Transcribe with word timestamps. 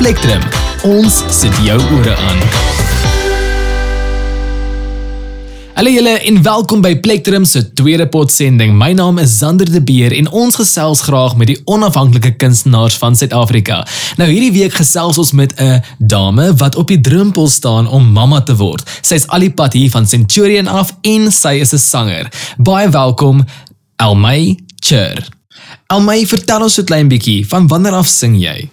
Spectrum. 0.00 0.40
Ons 0.88 1.18
sit 1.28 1.56
jou 1.60 1.76
ore 1.76 2.14
aan. 2.16 2.38
Hallo 5.76 5.92
julle 5.92 6.14
en 6.30 6.38
welkom 6.46 6.80
by 6.80 6.94
Plektrum 7.04 7.44
se 7.44 7.60
tweede 7.76 8.06
potsending. 8.08 8.72
My 8.80 8.94
naam 8.96 9.20
is 9.20 9.34
Zander 9.42 9.68
de 9.68 9.82
Beer 9.84 10.16
en 10.16 10.30
ons 10.32 10.56
gesels 10.56 11.04
graag 11.04 11.36
met 11.36 11.52
die 11.52 11.58
onafhanklike 11.68 12.32
kunstenaars 12.40 12.96
van 13.02 13.18
Suid-Afrika. 13.20 13.82
Nou 14.16 14.30
hierdie 14.30 14.54
week 14.56 14.80
gesels 14.80 15.20
ons 15.20 15.34
met 15.36 15.52
'n 15.60 15.84
dame 15.98 16.48
wat 16.56 16.80
op 16.80 16.88
die 16.88 17.00
drempel 17.00 17.52
staan 17.52 17.84
om 17.84 18.08
mamma 18.12 18.40
te 18.40 18.56
word. 18.56 18.88
Sy 19.02 19.20
is 19.20 19.28
al 19.28 19.44
die 19.44 19.52
pad 19.52 19.76
hier 19.76 19.90
van 19.90 20.06
Centurion 20.06 20.66
af 20.66 20.96
en 21.02 21.30
sy 21.32 21.60
is 21.60 21.74
'n 21.74 21.78
sanger. 21.78 22.32
Baie 22.56 22.88
welkom 22.88 23.44
Elmay 23.96 24.56
Chur. 24.80 25.28
Elmay, 25.86 26.26
vertel 26.26 26.62
ons 26.62 26.74
so 26.74 26.82
klein 26.82 27.08
bietjie 27.08 27.46
van 27.46 27.68
wanneer 27.68 27.92
af 27.92 28.08
sing 28.08 28.40
jy? 28.40 28.70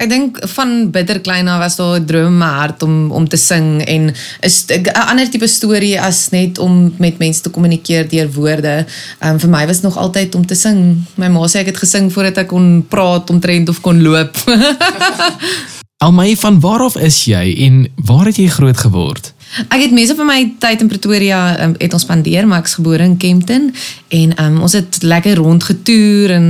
Ek 0.00 0.08
dink 0.08 0.38
van 0.54 0.90
bitter 0.90 1.20
klein 1.20 1.48
af 1.48 1.60
was 1.60 1.76
daar 1.76 2.00
'n 2.00 2.06
droom 2.06 2.26
in 2.26 2.38
my 2.38 2.46
hart 2.46 2.82
om 2.82 3.10
om 3.10 3.28
te 3.28 3.36
sing 3.36 3.84
en 3.84 4.14
'n 4.40 5.08
ander 5.10 5.28
tipe 5.30 5.46
storie 5.46 6.00
as 6.00 6.30
net 6.30 6.58
om 6.58 6.94
met 6.98 7.18
mense 7.18 7.42
te 7.42 7.50
kommunikeer 7.50 8.08
deur 8.08 8.32
woorde. 8.32 8.86
Ehm 9.20 9.32
um, 9.32 9.40
vir 9.40 9.50
my 9.50 9.66
was 9.66 9.80
nog 9.80 9.96
altyd 9.96 10.34
om 10.34 10.46
te 10.46 10.54
sing. 10.54 11.04
My 11.14 11.28
ma 11.28 11.46
sê 11.46 11.58
ek 11.58 11.66
het 11.66 11.76
gesing 11.76 12.12
voordat 12.12 12.38
ek 12.38 12.48
kon 12.48 12.86
praat, 12.88 13.30
omtrent 13.30 13.68
of 13.68 13.80
kon 13.80 14.02
loop. 14.02 14.36
Almy, 16.04 16.36
van 16.36 16.60
waar 16.60 16.80
af 16.80 16.96
is 16.96 17.24
jy 17.24 17.54
en 17.66 17.88
waar 17.94 18.26
het 18.26 18.36
jy 18.36 18.48
groot 18.48 18.76
geword? 18.76 19.33
Ek 19.54 19.84
het 19.84 19.92
meeste 19.94 20.16
van 20.18 20.26
my 20.26 20.38
tyd 20.58 20.80
in 20.82 20.88
Pretoria 20.90 21.40
um, 21.62 21.74
het 21.78 21.92
ons 21.94 22.02
spandeer, 22.02 22.46
maar 22.46 22.64
ek's 22.64 22.74
gebore 22.80 23.04
in 23.06 23.14
Kempton 23.20 23.68
en 24.14 24.32
um, 24.42 24.56
ons 24.66 24.74
het 24.74 24.98
lekker 25.02 25.38
rondgetoer 25.38 26.34
en 26.34 26.46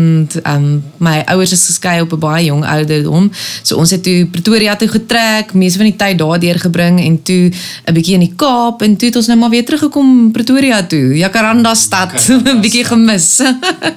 um, 0.48 0.68
my 1.04 1.18
ouers 1.34 1.52
is 1.52 1.66
geskei 1.68 2.00
op 2.00 2.14
'n 2.16 2.18
baie 2.22 2.44
jong 2.44 2.64
ouderdom. 2.64 3.30
So 3.62 3.76
ons 3.76 3.90
het 3.90 4.02
toe 4.02 4.26
Pretoria 4.26 4.76
toe 4.76 4.88
getrek, 4.88 5.52
meeste 5.52 5.78
van 5.78 5.90
die 5.90 5.96
tyd 5.96 6.18
daar 6.18 6.40
deurgebring 6.40 7.00
en 7.00 7.22
toe 7.22 7.52
'n 7.84 7.94
bietjie 7.94 8.14
in 8.14 8.24
die 8.24 8.32
Kaap 8.36 8.82
en 8.82 8.96
toe 8.96 9.08
het 9.08 9.16
ons 9.16 9.26
nou 9.26 9.38
maar 9.38 9.50
weer 9.50 9.64
teruggekom 9.64 10.32
Pretoria 10.32 10.82
toe. 10.82 11.16
Jacaranda 11.16 11.74
stad, 11.74 12.28
'n 12.28 12.60
bietjie 12.60 12.84
gemis. 12.84 13.40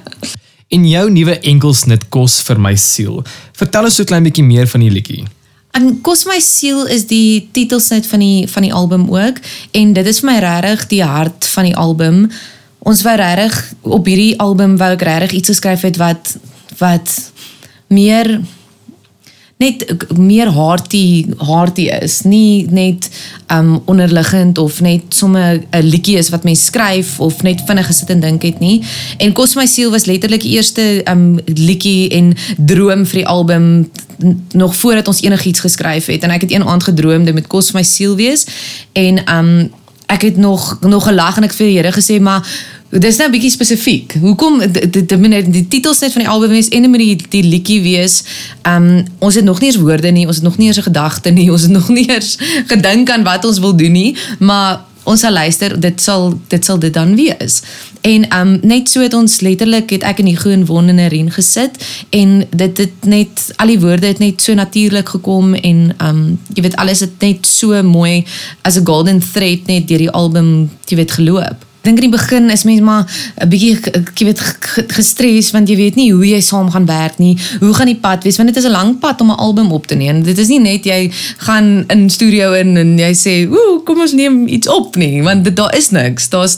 en 0.75 0.87
jou 0.87 1.09
nuwe 1.11 1.39
enkelsnit 1.39 2.09
kos 2.09 2.41
vir 2.41 2.59
my 2.59 2.75
siel. 2.75 3.23
Vertel 3.53 3.83
ons 3.83 3.95
so 3.95 4.03
'n 4.03 4.05
klein 4.05 4.23
bietjie 4.23 4.43
meer 4.43 4.67
van 4.67 4.79
die 4.79 4.91
liedjie. 4.91 5.36
En 5.71 6.01
Kos 6.01 6.25
my 6.25 6.39
siel 6.39 6.85
is 6.85 7.05
die 7.09 7.49
titelsnit 7.51 8.07
van 8.07 8.19
die 8.19 8.47
van 8.49 8.65
die 8.65 8.73
album 8.73 9.07
ook 9.13 9.39
en 9.71 9.93
dit 9.93 10.05
is 10.05 10.19
vir 10.23 10.31
my 10.31 10.37
regtig 10.43 10.87
die 10.87 11.03
hart 11.03 11.47
van 11.53 11.69
die 11.69 11.75
album. 11.75 12.27
Ons 12.79 13.01
wou 13.05 13.15
regtig 13.15 13.73
op 13.81 14.05
hierdie 14.05 14.37
album 14.39 14.77
wou 14.77 14.91
ek 14.95 15.05
regtig 15.07 15.39
iets 15.41 15.53
geskryf 15.55 15.85
het 15.87 15.97
wat 16.01 16.37
wat 16.77 17.31
meer 17.87 18.39
net 19.57 19.85
meer 20.17 20.47
harty 20.53 21.25
harty 21.37 21.87
is. 21.89 22.21
Nie 22.29 22.67
net 22.69 23.09
um 23.53 23.81
onderliggend 23.85 24.57
of 24.57 24.81
net 24.81 25.01
sommer 25.09 25.61
'n 25.71 25.83
liedjie 25.83 26.17
is 26.17 26.29
wat 26.29 26.43
mens 26.43 26.65
skryf 26.65 27.19
of 27.19 27.41
net 27.41 27.61
vinnig 27.65 27.85
gesit 27.85 28.09
en 28.09 28.19
dink 28.19 28.41
het 28.41 28.59
nie. 28.59 28.83
En 29.17 29.33
kos 29.33 29.55
my 29.55 29.65
siel 29.65 29.91
was 29.91 30.05
letterlik 30.05 30.41
die 30.41 30.51
eerste 30.51 31.01
um 31.09 31.39
liedjie 31.45 32.09
en 32.09 32.35
droom 32.57 33.05
vir 33.05 33.15
die 33.15 33.27
album 33.27 33.89
nog 34.51 34.75
voordat 34.75 35.07
ons 35.07 35.21
enigiets 35.21 35.59
geskryf 35.59 36.05
het. 36.05 36.23
En 36.23 36.29
ek 36.29 36.41
het 36.41 36.51
een 36.51 36.67
aand 36.67 36.83
gedroom 36.83 37.25
dit 37.25 37.33
met 37.33 37.47
kos 37.47 37.71
my 37.71 37.83
siel 37.83 38.15
wees. 38.15 38.45
En 38.93 39.35
um 39.35 39.69
ek 40.05 40.21
het 40.21 40.37
nog 40.37 40.77
nog 40.81 41.03
gelag 41.03 41.37
en 41.37 41.43
ek 41.43 41.53
vir 41.53 41.67
die 41.67 41.77
Here 41.77 41.91
gesê 41.91 42.21
maar 42.21 42.47
dis 42.89 43.17
nou 43.17 43.27
'n 43.27 43.31
bietjie 43.31 43.51
spesifiek. 43.51 44.15
Hoekom 44.21 44.59
dit 44.59 45.09
die, 45.09 45.49
die 45.49 45.67
titels 45.67 45.99
net 45.99 46.11
van 46.11 46.21
die 46.21 46.29
album 46.29 46.51
is 46.51 46.69
en 46.69 46.89
met 46.89 46.99
die 46.99 47.17
die 47.29 47.43
liedjie 47.43 47.81
wees. 47.81 48.23
Um 48.63 49.03
ons 49.19 49.35
het 49.35 49.43
nog 49.43 49.59
nie 49.59 49.69
eens 49.69 49.81
woorde 49.81 50.11
nie, 50.11 50.27
ons 50.27 50.35
het 50.35 50.43
nog 50.43 50.57
nie 50.57 50.67
eens 50.67 50.77
'n 50.77 50.81
gedagte 50.81 51.29
nie, 51.29 51.51
ons 51.55 51.61
het 51.61 51.71
nog 51.71 51.89
nie 51.89 52.09
eens 52.09 52.37
gedink 52.67 53.09
aan 53.09 53.23
wat 53.23 53.45
ons 53.45 53.59
wil 53.59 53.75
doen 53.75 53.91
nie, 53.91 54.15
maar 54.39 54.85
ons 55.03 55.19
sal 55.19 55.31
luister, 55.31 55.79
dit 55.79 56.01
sal 56.01 56.39
dit 56.47 56.65
sal 56.65 56.79
dit 56.79 56.93
dan 56.93 57.15
wees. 57.15 57.61
En 58.01 58.39
um 58.39 58.59
net 58.61 58.89
so 58.89 59.01
het 59.01 59.13
ons 59.13 59.39
letterlik 59.39 59.89
het 59.89 60.03
ek 60.03 60.19
in 60.19 60.25
die 60.25 60.37
groen 60.37 60.65
wonende 60.65 61.07
ren 61.07 61.31
gesit 61.31 61.75
en 62.09 62.47
dit 62.49 62.77
het 62.77 63.05
net 63.05 63.51
al 63.55 63.67
die 63.67 63.79
woorde 63.79 64.07
het 64.07 64.19
net 64.19 64.41
so 64.41 64.53
natuurlik 64.53 65.09
gekom 65.09 65.53
en 65.53 65.95
um 65.97 66.39
jy 66.53 66.61
weet 66.61 66.75
alles 66.75 66.99
het 66.99 67.19
net 67.19 67.47
so 67.47 67.83
mooi 67.83 68.25
as 68.61 68.79
'n 68.79 68.85
golden 68.85 69.23
thread 69.33 69.67
net 69.67 69.87
deur 69.87 69.97
die 69.97 70.11
album 70.11 70.69
jy 70.87 70.95
weet 70.95 71.11
geloop 71.11 71.66
dink 71.87 72.01
in 72.01 72.09
die 72.09 72.17
begin 72.17 72.51
is 72.53 72.65
mense 72.67 72.83
maar 72.83 73.05
'n 73.41 73.49
bietjie 73.49 73.77
ek 73.79 74.19
weet 74.27 74.41
gestres 74.97 75.51
want 75.55 75.69
jy 75.69 75.77
weet 75.79 75.95
nie 75.95 76.11
hoe 76.11 76.27
jy 76.27 76.41
saam 76.41 76.69
gaan 76.71 76.85
werk 76.85 77.17
nie. 77.17 77.35
Hoe 77.59 77.73
gaan 77.73 77.91
die 77.91 78.01
pad 78.01 78.23
wees 78.23 78.37
want 78.37 78.53
dit 78.53 78.57
is 78.57 78.67
'n 78.69 78.75
lang 78.75 78.99
pad 78.99 79.21
om 79.21 79.31
'n 79.31 79.39
album 79.39 79.71
op 79.71 79.87
te 79.87 79.95
neem. 79.95 80.23
Dit 80.23 80.37
is 80.37 80.47
nie 80.47 80.59
net 80.59 80.85
jy 80.85 81.11
gaan 81.37 81.83
in 81.87 82.09
studio 82.09 82.53
in 82.53 82.77
en 82.77 82.97
jy 82.97 83.13
sê, 83.13 83.33
"Ooh, 83.49 83.83
kom 83.85 84.01
ons 84.01 84.13
neem 84.13 84.47
iets 84.47 84.67
op 84.67 84.95
nie," 84.95 85.23
want 85.23 85.43
dit 85.43 85.55
daar 85.55 85.75
is 85.75 85.89
niks. 85.89 86.29
Daar's 86.29 86.57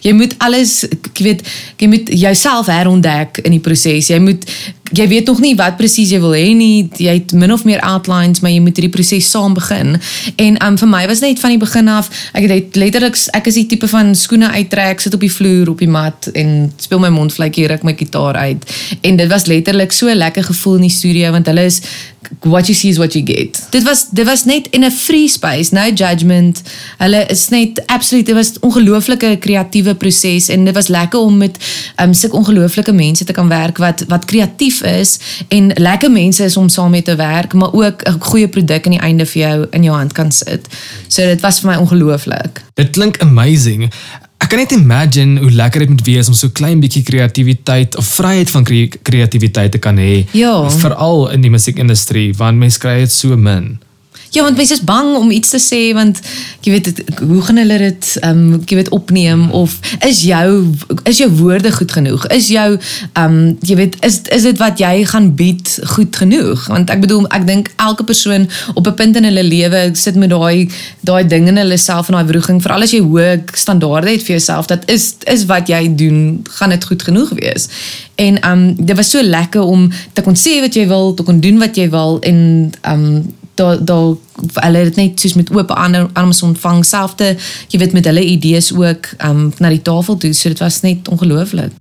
jy 0.00 0.12
moet 0.12 0.34
alles 0.38 0.84
ek 0.84 1.18
weet 1.18 1.42
jy 1.76 1.88
moet 1.88 2.08
jouself 2.08 2.66
herontdek 2.66 3.38
in 3.42 3.50
die 3.50 3.60
proses. 3.60 4.06
Jy 4.06 4.18
moet 4.18 4.44
jy 4.92 5.08
weet 5.08 5.26
nog 5.26 5.40
nie 5.40 5.54
wat 5.58 5.76
presies 5.76 6.10
jy 6.12 6.20
wil 6.22 6.34
hê 6.36 6.52
nie. 6.56 6.88
Jy 6.96 7.14
het 7.20 7.32
min 7.36 7.52
of 7.52 7.64
meer 7.68 7.80
outlines, 7.86 8.40
maar 8.40 8.52
jy 8.52 8.60
moet 8.64 8.78
hierdie 8.78 8.92
proses 8.94 9.30
saam 9.30 9.54
begin. 9.56 9.96
En 10.36 10.58
um 10.64 10.78
vir 10.80 10.88
my 10.88 11.04
was 11.10 11.22
net 11.24 11.40
van 11.40 11.54
die 11.54 11.60
begin 11.60 11.88
af, 11.92 12.10
ek 12.32 12.48
het 12.48 12.76
letterlik 12.80 13.18
ek 13.36 13.50
is 13.50 13.58
die 13.60 13.66
tipe 13.70 13.88
van 13.90 14.14
skoene 14.18 14.50
uittrek, 14.56 15.00
sit 15.00 15.14
op 15.14 15.24
die 15.24 15.32
vloer 15.32 15.72
op 15.72 15.82
die 15.82 15.90
mat 15.90 16.30
en 16.34 16.72
speel 16.76 17.02
my 17.02 17.12
mondvletjie, 17.14 17.68
ruk 17.72 17.86
my 17.86 17.96
gitaar 17.98 18.36
uit. 18.36 18.68
En 19.02 19.16
dit 19.16 19.32
was 19.32 19.46
letterlik 19.46 19.92
so 19.92 20.08
'n 20.08 20.16
lekker 20.16 20.44
gevoel 20.44 20.76
in 20.76 20.88
die 20.88 20.96
studio 20.98 21.30
want 21.30 21.46
hulle 21.46 21.64
is 21.64 21.80
what 22.40 22.66
you 22.66 22.74
see 22.74 22.88
is 22.88 22.98
what 22.98 23.12
you 23.12 23.24
get. 23.24 23.66
Dit 23.70 23.82
was 23.82 24.08
dit 24.10 24.26
was 24.26 24.44
net 24.44 24.68
in 24.70 24.84
'n 24.84 24.90
free 24.90 25.28
space, 25.28 25.72
no 25.72 25.90
judgment. 25.94 26.62
Hulle 26.98 27.26
is 27.26 27.48
net 27.48 27.86
absoluut, 27.86 28.26
dit 28.26 28.34
was 28.34 28.58
ongelooflike 28.60 29.36
kreatiewe 29.40 29.94
proses 29.94 30.48
en 30.48 30.64
dit 30.64 30.74
was 30.74 30.88
lekker 30.88 31.18
om 31.18 31.36
met 31.36 31.56
um 31.96 32.12
sulke 32.12 32.36
ongelooflike 32.36 32.92
mense 32.92 33.24
te 33.24 33.32
kan 33.32 33.48
werk 33.48 33.76
wat 33.76 34.04
wat 34.08 34.24
kreatief 34.24 34.77
is 34.82 35.18
en 35.48 35.70
lekker 35.74 36.10
mense 36.10 36.44
is 36.44 36.56
om 36.56 36.68
saam 36.68 36.90
mee 36.90 37.02
te 37.02 37.16
werk, 37.16 37.52
maar 37.52 37.72
ook 37.72 38.02
'n 38.02 38.20
goeie 38.20 38.48
produk 38.48 38.84
aan 38.84 38.96
die 38.96 39.00
einde 39.00 39.26
vir 39.26 39.42
jou 39.42 39.66
in 39.70 39.82
jou 39.82 39.96
hand 39.96 40.12
kan 40.12 40.32
sit. 40.32 40.68
So 41.08 41.22
dit 41.22 41.40
was 41.40 41.60
vir 41.60 41.70
my 41.70 41.76
ongelooflik. 41.76 42.62
Dit 42.74 42.90
klink 42.90 43.18
amazing. 43.18 43.90
Ek 44.38 44.48
kan 44.48 44.58
net 44.58 44.70
imagine 44.70 45.40
hoe 45.40 45.50
lekker 45.50 45.80
dit 45.80 45.88
moet 45.88 46.04
wees 46.06 46.28
om 46.28 46.34
so 46.34 46.48
klein 46.48 46.80
bietjie 46.80 47.02
kreatiwiteit 47.02 47.96
of 47.96 48.06
vryheid 48.06 48.50
van 48.50 48.64
kreatiwiteit 49.02 49.70
te 49.70 49.78
kan 49.78 49.96
hê. 49.96 50.26
Ja. 50.30 50.70
Veral 50.70 51.30
in 51.30 51.40
die 51.40 51.50
musiekindustrie 51.50 52.34
want 52.38 52.58
mense 52.58 52.78
kry 52.78 52.98
dit 52.98 53.12
so 53.12 53.36
min. 53.36 53.78
Ja, 54.30 54.42
want 54.42 54.56
mense 54.56 54.72
is 54.72 54.84
bang 54.84 55.14
om 55.16 55.30
iets 55.30 55.50
te 55.50 55.60
sê 55.60 55.80
want 55.96 56.20
jy 56.60 56.72
weet 56.72 56.86
het, 56.90 57.20
hoe 57.20 57.40
gaan 57.42 57.56
hulle 57.56 57.78
dit 57.78 58.08
ehm 58.20 58.40
um, 58.54 58.62
jy 58.68 58.76
weet 58.76 58.90
opneem 58.92 59.50
of 59.56 59.78
is 60.04 60.20
jou 60.26 60.74
is 61.08 61.20
jou 61.22 61.28
woorde 61.38 61.72
goed 61.72 61.92
genoeg? 61.92 62.26
Is 62.34 62.50
jou 62.52 62.68
ehm 62.76 63.24
um, 63.24 63.56
jy 63.64 63.76
weet 63.76 63.96
is 64.04 64.20
is 64.34 64.44
dit 64.48 64.58
wat 64.60 64.80
jy 64.82 65.04
gaan 65.08 65.30
bied 65.38 65.78
goed 65.94 66.16
genoeg? 66.16 66.66
Want 66.68 66.92
ek 66.92 67.00
bedoel 67.06 67.28
ek 67.32 67.46
dink 67.48 67.70
elke 67.76 68.04
persoon 68.04 68.48
op 68.74 68.86
'n 68.86 68.94
punt 68.94 69.16
in 69.16 69.24
hulle 69.30 69.44
lewe 69.44 69.90
sit 69.92 70.14
met 70.14 70.30
daai 70.30 70.68
daai 71.00 71.24
ding 71.26 71.48
in 71.48 71.56
hulle 71.56 71.76
self 71.76 72.08
en 72.08 72.18
daai 72.18 72.28
wroging 72.32 72.60
veral 72.62 72.82
as 72.82 72.92
jy 72.92 73.00
hoë 73.00 73.42
standaarde 73.52 74.10
het 74.10 74.22
vir 74.22 74.36
jouself 74.36 74.66
dat 74.66 74.84
is 74.90 75.14
is 75.24 75.46
wat 75.46 75.68
jy 75.68 75.94
doen 75.94 76.44
gaan 76.58 76.70
dit 76.70 76.84
goed 76.84 77.02
genoeg 77.02 77.32
wees. 77.40 77.68
En 78.14 78.40
ehm 78.40 78.52
um, 78.52 78.84
dit 78.84 78.96
was 78.96 79.10
so 79.10 79.22
lekker 79.22 79.62
om 79.62 79.90
te 80.12 80.22
kon 80.22 80.36
sê 80.36 80.60
wat 80.60 80.74
jy 80.74 80.86
wil, 80.86 81.14
te 81.14 81.22
kon 81.22 81.40
doen 81.40 81.58
wat 81.58 81.76
jy 81.76 81.88
wil 81.90 82.20
en 82.20 82.70
ehm 82.82 83.04
um, 83.04 83.36
daar 83.58 83.82
daar 83.84 84.14
hulle 84.62 84.84
het 84.86 85.00
net 85.00 85.20
soos 85.20 85.34
met 85.38 85.50
oop 85.54 85.74
arms 85.74 86.42
ontvang 86.46 86.84
selfde 86.86 87.34
jy 87.68 87.82
weet 87.82 87.96
met 87.96 88.08
hulle 88.10 88.24
idees 88.24 88.72
ook 88.74 89.12
um, 89.24 89.50
na 89.58 89.74
die 89.74 89.82
tafel 89.82 90.16
toe 90.16 90.32
so 90.32 90.54
dit 90.54 90.64
was 90.64 90.80
net 90.86 91.08
ongelooflik 91.08 91.76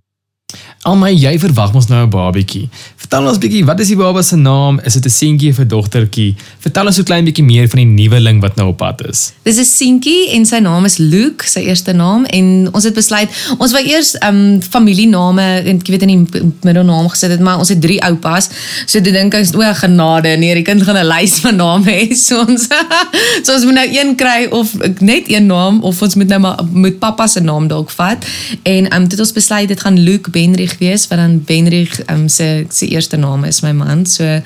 Almal 0.87 1.17
jy 1.19 1.33
verwag 1.41 1.73
mos 1.75 1.89
nou 1.91 2.05
'n 2.05 2.09
babatjie. 2.09 2.69
Vertel 3.07 3.27
ons 3.27 3.37
'n 3.37 3.39
bietjie, 3.39 3.63
wat 3.63 3.79
is 3.79 3.87
die 3.87 3.95
baba 3.95 4.21
se 4.21 4.35
naam? 4.35 4.81
Is 4.83 4.93
dit 4.93 5.05
'n 5.05 5.09
seentjie 5.09 5.49
of 5.51 5.59
'n 5.59 5.67
dogtertjie? 5.67 6.35
Vertel 6.59 6.85
ons 6.85 6.95
so 6.95 7.03
klein 7.03 7.23
bietjie 7.23 7.43
meer 7.43 7.69
van 7.69 7.79
die 7.79 7.85
nuweling 7.85 8.41
wat 8.41 8.55
nou 8.55 8.67
op 8.67 8.77
pad 8.77 9.07
is. 9.07 9.31
Dis 9.43 9.57
'n 9.57 9.63
seentjie 9.63 10.31
en 10.35 10.45
sy 10.45 10.59
naam 10.59 10.83
is 10.85 10.97
Luke, 10.97 11.47
sy 11.47 11.59
eerste 11.59 11.93
naam 11.93 12.25
en 12.25 12.67
ons 12.73 12.83
het 12.83 12.93
besluit 12.93 13.29
ons 13.57 13.71
wou 13.71 13.83
eers 13.83 14.17
ehm 14.17 14.35
um, 14.35 14.61
familiename 14.61 15.63
en 15.63 15.79
ek 15.79 15.87
weet 15.87 16.01
in 16.01 16.07
die 16.07 16.41
middelnaam 16.61 17.07
gesit 17.07 17.29
het, 17.29 17.39
maar 17.39 17.57
ons 17.57 17.69
het 17.69 17.81
drie 17.81 18.03
oupas. 18.03 18.49
So 18.85 18.99
dit 18.99 19.13
dink 19.13 19.33
ek 19.33 19.41
is 19.41 19.55
o, 19.55 19.61
genade, 19.73 20.35
nee, 20.37 20.53
die 20.53 20.63
kind 20.63 20.83
gaan 20.83 20.97
'n 20.97 21.07
lys 21.07 21.39
van 21.39 21.55
name 21.55 21.85
hê. 21.85 22.11
So 22.27 22.39
ons 22.39 22.67
so 23.43 23.53
ons 23.53 23.63
moet 23.63 23.73
nou 23.73 23.87
een 23.87 24.15
kry 24.15 24.47
of 24.51 24.75
net 24.99 25.31
een 25.31 25.45
naam 25.45 25.81
of 25.81 26.01
ons 26.01 26.15
moet 26.15 26.27
nou 26.27 26.39
maar 26.39 26.59
moet 26.71 26.99
pappa 26.99 27.27
se 27.27 27.39
naam 27.39 27.67
dalk 27.67 27.89
vat. 27.89 28.25
En 28.63 28.89
ehm 28.89 29.01
um, 29.01 29.07
dit 29.07 29.19
ons 29.19 29.31
besluit 29.31 29.67
dit 29.67 29.79
gaan 29.79 29.99
Luke 29.99 30.29
Benrig 30.29 30.77
wees 30.77 31.07
wat 31.07 31.19
dan 31.19 31.43
Benrig 31.45 32.01
um, 32.09 32.27
se 32.27 32.65
se 32.69 32.96
eerste 32.97 33.19
naam 33.21 33.45
is 33.47 33.61
my 33.65 33.73
man. 33.77 34.05
So 34.09 34.41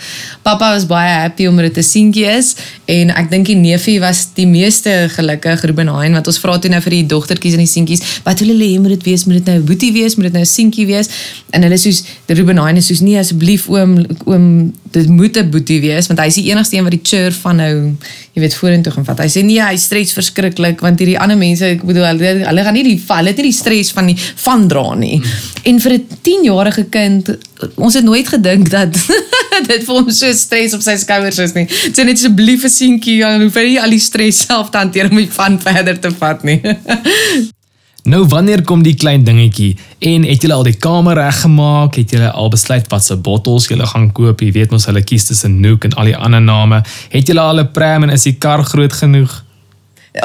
pappa 0.45 0.74
was 0.75 0.86
baie 0.89 1.12
happy 1.24 1.48
om 1.50 1.57
dit 1.63 1.74
te 1.74 1.83
seentjie 1.86 2.27
is 2.30 2.53
en 2.92 3.13
ek 3.15 3.31
dink 3.31 3.50
die 3.50 3.57
neefie 3.59 4.00
was 4.03 4.27
die 4.38 4.48
meeste 4.50 4.94
gelukkig 5.15 5.63
Ruben 5.69 5.92
Hein 5.95 6.18
wat 6.18 6.27
ons 6.30 6.39
vra 6.44 6.57
toe 6.62 6.71
nou 6.71 6.81
vir 6.83 6.98
die 7.00 7.06
dogtertjies 7.12 7.57
en 7.57 7.63
die 7.63 7.71
seentjies, 7.71 8.03
wat 8.27 8.44
wil 8.44 8.53
hulle 8.53 8.68
hê 8.68 8.80
moet 8.81 8.95
dit 8.98 9.07
wees? 9.12 9.25
Moet 9.25 9.42
dit 9.42 9.51
nou 9.51 9.57
'n 9.59 9.65
boetie 9.65 9.92
wees? 9.95 10.15
Moet 10.15 10.30
dit 10.30 10.38
nou 10.39 10.44
'n 10.44 10.53
seentjie 10.57 10.86
wees? 10.86 11.09
En 11.51 11.63
hulle 11.63 11.77
soos 11.77 12.03
Ruben 12.27 12.57
Hein 12.57 12.77
is 12.77 12.88
soos 12.88 13.01
nee 13.01 13.18
asseblief 13.18 13.69
oom 13.69 14.06
oom 14.25 14.74
dit 14.92 15.08
moet 15.08 15.38
'n 15.38 15.50
boetie 15.50 15.80
wees 15.82 16.08
want 16.08 16.20
hy's 16.20 16.36
die 16.36 16.50
enigste 16.52 16.76
een 16.76 16.84
wat 16.84 16.92
die 16.92 17.04
chur 17.04 17.32
van 17.32 17.56
nou 17.56 17.96
jy 18.34 18.42
weet 18.42 18.56
vorentoe 18.56 18.92
gaan 18.94 19.06
vat. 19.06 19.20
Hy 19.20 19.30
sê 19.30 19.44
nee, 19.44 19.60
hy 19.60 19.78
stres 19.78 20.14
verskriklik 20.16 20.82
want 20.82 21.00
hierdie 21.00 21.20
ander 21.20 21.38
mense, 21.38 21.66
ek 21.66 21.84
bedoel 21.84 22.06
hulle, 22.06 22.34
hulle 22.48 22.64
gaan 22.64 22.74
nie 22.74 22.84
die 22.84 23.00
hulle 23.08 23.28
het 23.28 23.38
nie 23.38 23.50
die 23.50 23.58
stres 23.58 23.92
van 23.92 24.08
die 24.12 24.18
van 24.46 24.68
dra 24.68 24.96
nie. 24.96 25.22
En 25.64 25.80
vir 25.80 25.94
'n 25.94 26.08
10-jarige 26.22 26.86
kind, 26.90 27.38
ons 27.76 27.94
het 27.94 28.04
nooit 28.04 28.28
gedink 28.28 28.70
dat 28.70 28.94
dit 29.72 29.84
vir 29.84 29.96
hom 29.96 30.10
so 30.10 30.32
stres 30.34 30.74
op 30.74 30.82
sy 30.82 30.96
skouers 30.98 31.40
is 31.40 31.54
nie. 31.54 31.68
Sê 31.68 32.06
net 32.06 32.18
asseblief 32.18 32.64
'n 32.64 32.70
seentjie, 32.70 33.20
dan 33.20 33.42
hoef 33.42 33.56
hy 33.56 33.68
nie 33.68 33.82
al 33.82 33.90
die 33.90 34.00
stres 34.00 34.46
self 34.48 34.70
te 34.70 34.78
hanteer 34.78 35.10
om 35.10 35.18
die 35.18 35.30
van 35.32 35.60
verder 35.60 36.00
te 36.00 36.12
vat 36.12 36.44
nie. 36.44 36.62
Nou 38.03 38.24
wanneer 38.25 38.63
kom 38.65 38.81
die 38.81 38.95
klein 38.98 39.24
dingetjie 39.24 39.75
en 40.00 40.24
het 40.25 40.42
julle 40.42 40.56
al 40.57 40.65
die 40.65 40.77
kamer 40.81 41.19
reggemaak? 41.19 42.00
Het 42.00 42.15
julle 42.15 42.31
al 42.31 42.50
besluit 42.50 42.88
wat 42.89 43.06
se 43.06 43.15
bottels 43.15 43.68
julle 43.69 43.86
gaan 43.86 44.09
koop? 44.12 44.42
Jy 44.42 44.51
weet 44.56 44.74
mos 44.74 44.88
hulle 44.89 45.03
kies 45.06 45.27
tussen 45.30 45.59
Nook 45.62 45.86
en 45.86 45.94
al 46.01 46.09
die 46.09 46.18
ander 46.18 46.42
name. 46.42 46.81
Het 47.13 47.30
julle 47.30 47.44
al 47.45 47.62
'n 47.62 47.71
pram 47.71 48.03
en 48.03 48.09
is 48.09 48.24
die 48.24 48.33
kar 48.33 48.63
groot 48.63 48.94
genoeg? 48.94 49.44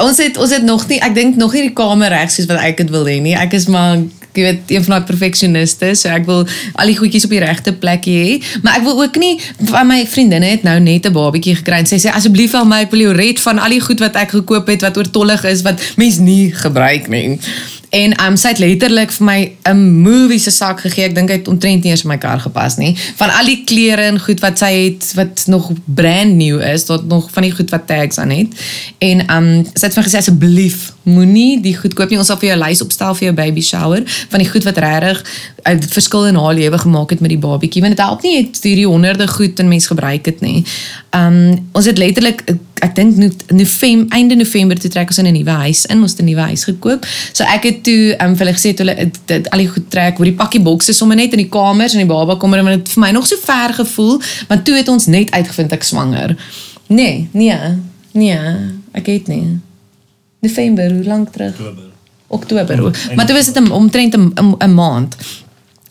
Ons 0.01 0.17
het 0.17 0.37
ons 0.37 0.51
het 0.51 0.63
nog 0.63 0.87
nie 0.87 0.99
ek 0.99 1.13
dink 1.15 1.35
nog 1.35 1.53
nie 1.53 1.61
die 1.61 1.73
kamer 1.73 2.09
reg 2.09 2.31
soos 2.31 2.45
wat 2.45 2.57
ek 2.57 2.77
dit 2.77 2.89
wil 2.89 3.05
hê 3.05 3.21
nie. 3.21 3.35
Ek 3.35 3.53
is 3.53 3.67
maar 3.67 3.97
jy 4.37 4.45
weet 4.47 4.73
een 4.73 4.85
van 4.85 4.97
daai 4.97 5.07
perfeksioniste, 5.09 5.93
so 5.95 6.09
ek 6.13 6.27
wil 6.29 6.45
al 6.77 6.91
die 6.91 6.97
goedjies 6.97 7.27
op 7.27 7.35
die 7.35 7.43
regte 7.43 7.73
plek 7.73 8.07
hê, 8.09 8.37
maar 8.63 8.79
ek 8.79 8.85
wil 8.87 9.01
ook 9.03 9.17
nie 9.21 9.35
van 9.71 9.89
my 9.89 10.01
vriendinne 10.09 10.53
het 10.53 10.67
nou 10.67 10.77
net 10.79 11.05
'n 11.05 11.13
babatjie 11.13 11.57
gekry 11.61 11.81
en 11.81 11.89
sy 11.89 11.99
sê 11.99 12.13
asseblief 12.13 12.51
vir 12.51 12.65
my 12.65 12.81
ek 12.85 12.91
wil 12.91 13.07
jou 13.07 13.13
red 13.13 13.39
van 13.39 13.59
al 13.59 13.69
die 13.69 13.81
goed 13.81 13.99
wat 13.99 14.15
ek 14.15 14.37
gekoop 14.37 14.67
het 14.67 14.81
wat 14.81 14.97
oortollig 14.97 15.43
is 15.43 15.61
wat 15.61 15.81
mens 15.97 16.17
nie 16.17 16.53
gebruik 16.53 17.07
nie. 17.07 17.39
En 17.89 18.13
um, 18.19 18.35
sy 18.35 18.51
het 18.51 18.59
letterlik 18.59 19.11
vir 19.15 19.25
my 19.25 19.51
'n 19.69 20.01
movie 20.03 20.39
se 20.39 20.51
sak 20.51 20.79
gegee. 20.79 21.05
Ek 21.05 21.15
dink 21.15 21.29
hy 21.29 21.35
het 21.35 21.47
omtrent 21.47 21.83
nie 21.83 21.91
eens 21.91 22.03
in 22.03 22.09
my 22.09 22.17
kar 22.17 22.39
gepas 22.39 22.75
nie. 22.77 22.95
Van 23.15 23.29
al 23.29 23.45
die 23.45 23.63
klere 23.63 24.01
en 24.01 24.19
goed 24.19 24.39
wat 24.39 24.57
sy 24.57 24.71
het 24.73 25.13
wat 25.15 25.45
nog 25.47 25.71
brand 25.85 26.35
new 26.35 26.59
is, 26.61 26.83
tot 26.83 27.07
nog 27.07 27.31
van 27.31 27.43
die 27.43 27.51
goed 27.51 27.69
wat 27.69 27.87
tags 27.87 28.17
aan 28.17 28.29
het. 28.29 28.47
En 28.97 29.31
um 29.31 29.65
sy 29.73 29.85
het 29.85 29.93
vir 29.93 30.03
gesê 30.03 30.17
asseblief 30.17 30.91
moenie 31.07 31.61
die 31.63 31.75
goed 31.77 31.95
koop 31.97 32.11
nie. 32.11 32.19
Ons 32.19 32.29
sal 32.31 32.39
vir 32.41 32.51
jou 32.51 32.57
lys 32.59 32.83
opstel 32.83 33.15
vir 33.15 33.29
jou 33.29 33.35
baby 33.37 33.63
shower 33.63 34.03
van 34.31 34.43
die 34.43 34.49
goed 34.49 34.67
wat 34.67 34.77
regtig 34.83 35.23
'n 35.67 35.81
verskil 35.81 36.27
in 36.27 36.35
haar 36.35 36.53
lewe 36.53 36.77
gemaak 36.77 37.09
het 37.09 37.19
met 37.19 37.29
die 37.29 37.39
babatjie. 37.39 37.81
Want 37.81 37.95
dit 37.95 38.05
help 38.05 38.21
nie 38.23 38.37
het 38.37 38.59
hierdie 38.63 38.87
honderde 38.87 39.27
goed 39.27 39.59
en 39.59 39.67
mens 39.67 39.87
gebruik 39.87 40.23
dit 40.23 40.41
nie. 40.41 40.63
Um 41.11 41.67
ons 41.71 41.85
het 41.85 41.97
letterlik 41.97 42.43
ek 42.79 42.95
dink 42.95 43.17
November 43.51 44.17
einde 44.17 44.35
November 44.35 44.79
toe 44.79 44.89
trek 44.89 45.07
ons 45.07 45.17
in 45.17 45.25
'n 45.25 45.33
nuwe 45.33 45.49
huis 45.49 45.85
in. 45.85 46.01
Ons 46.01 46.11
het 46.11 46.21
'n 46.21 46.25
nuwe 46.25 46.41
huis 46.41 46.63
gekoop. 46.63 47.05
So 47.33 47.43
ek 47.43 47.63
het 47.63 47.83
toe 47.83 48.15
um 48.19 48.35
vir 48.35 48.45
hulle 48.45 48.57
gesê 48.57 48.73
toe 48.73 48.85
hulle 48.85 49.11
dit 49.25 49.49
al 49.49 49.59
die 49.59 49.67
goed 49.67 49.89
trek, 49.89 50.17
hoe 50.17 50.25
die 50.25 50.35
pakkie 50.35 50.61
bokse 50.61 50.93
sommer 50.93 51.15
net 51.15 51.31
in 51.31 51.39
die 51.39 51.49
kamers 51.49 51.93
en 51.93 51.99
die 51.99 52.13
baba 52.13 52.35
kom 52.35 52.53
en 52.53 52.65
dit 52.65 52.89
vir 52.89 53.01
my 53.01 53.11
nog 53.11 53.27
so 53.27 53.35
ver 53.43 53.73
gevoel, 53.73 54.21
want 54.47 54.65
toe 54.65 54.75
het 54.75 54.87
ons 54.87 55.05
net 55.05 55.31
uitgevind 55.31 55.71
ek 55.71 55.83
swanger. 55.83 56.35
Nee, 56.87 57.29
nee. 57.31 57.59
Nee, 58.11 58.39
ek 58.91 59.05
het 59.05 59.27
nie. 59.27 59.59
November, 60.47 60.91
hoe 60.91 61.03
lank 61.03 61.33
terug? 61.35 61.53
Oktober. 61.59 61.83
Oktober. 62.27 62.83
Oh, 62.83 63.15
maar 63.15 63.25
toe 63.25 63.35
was 63.35 63.51
dit 63.51 63.69
omtrent 63.69 64.15
'n 64.15 64.73
maand. 64.73 65.15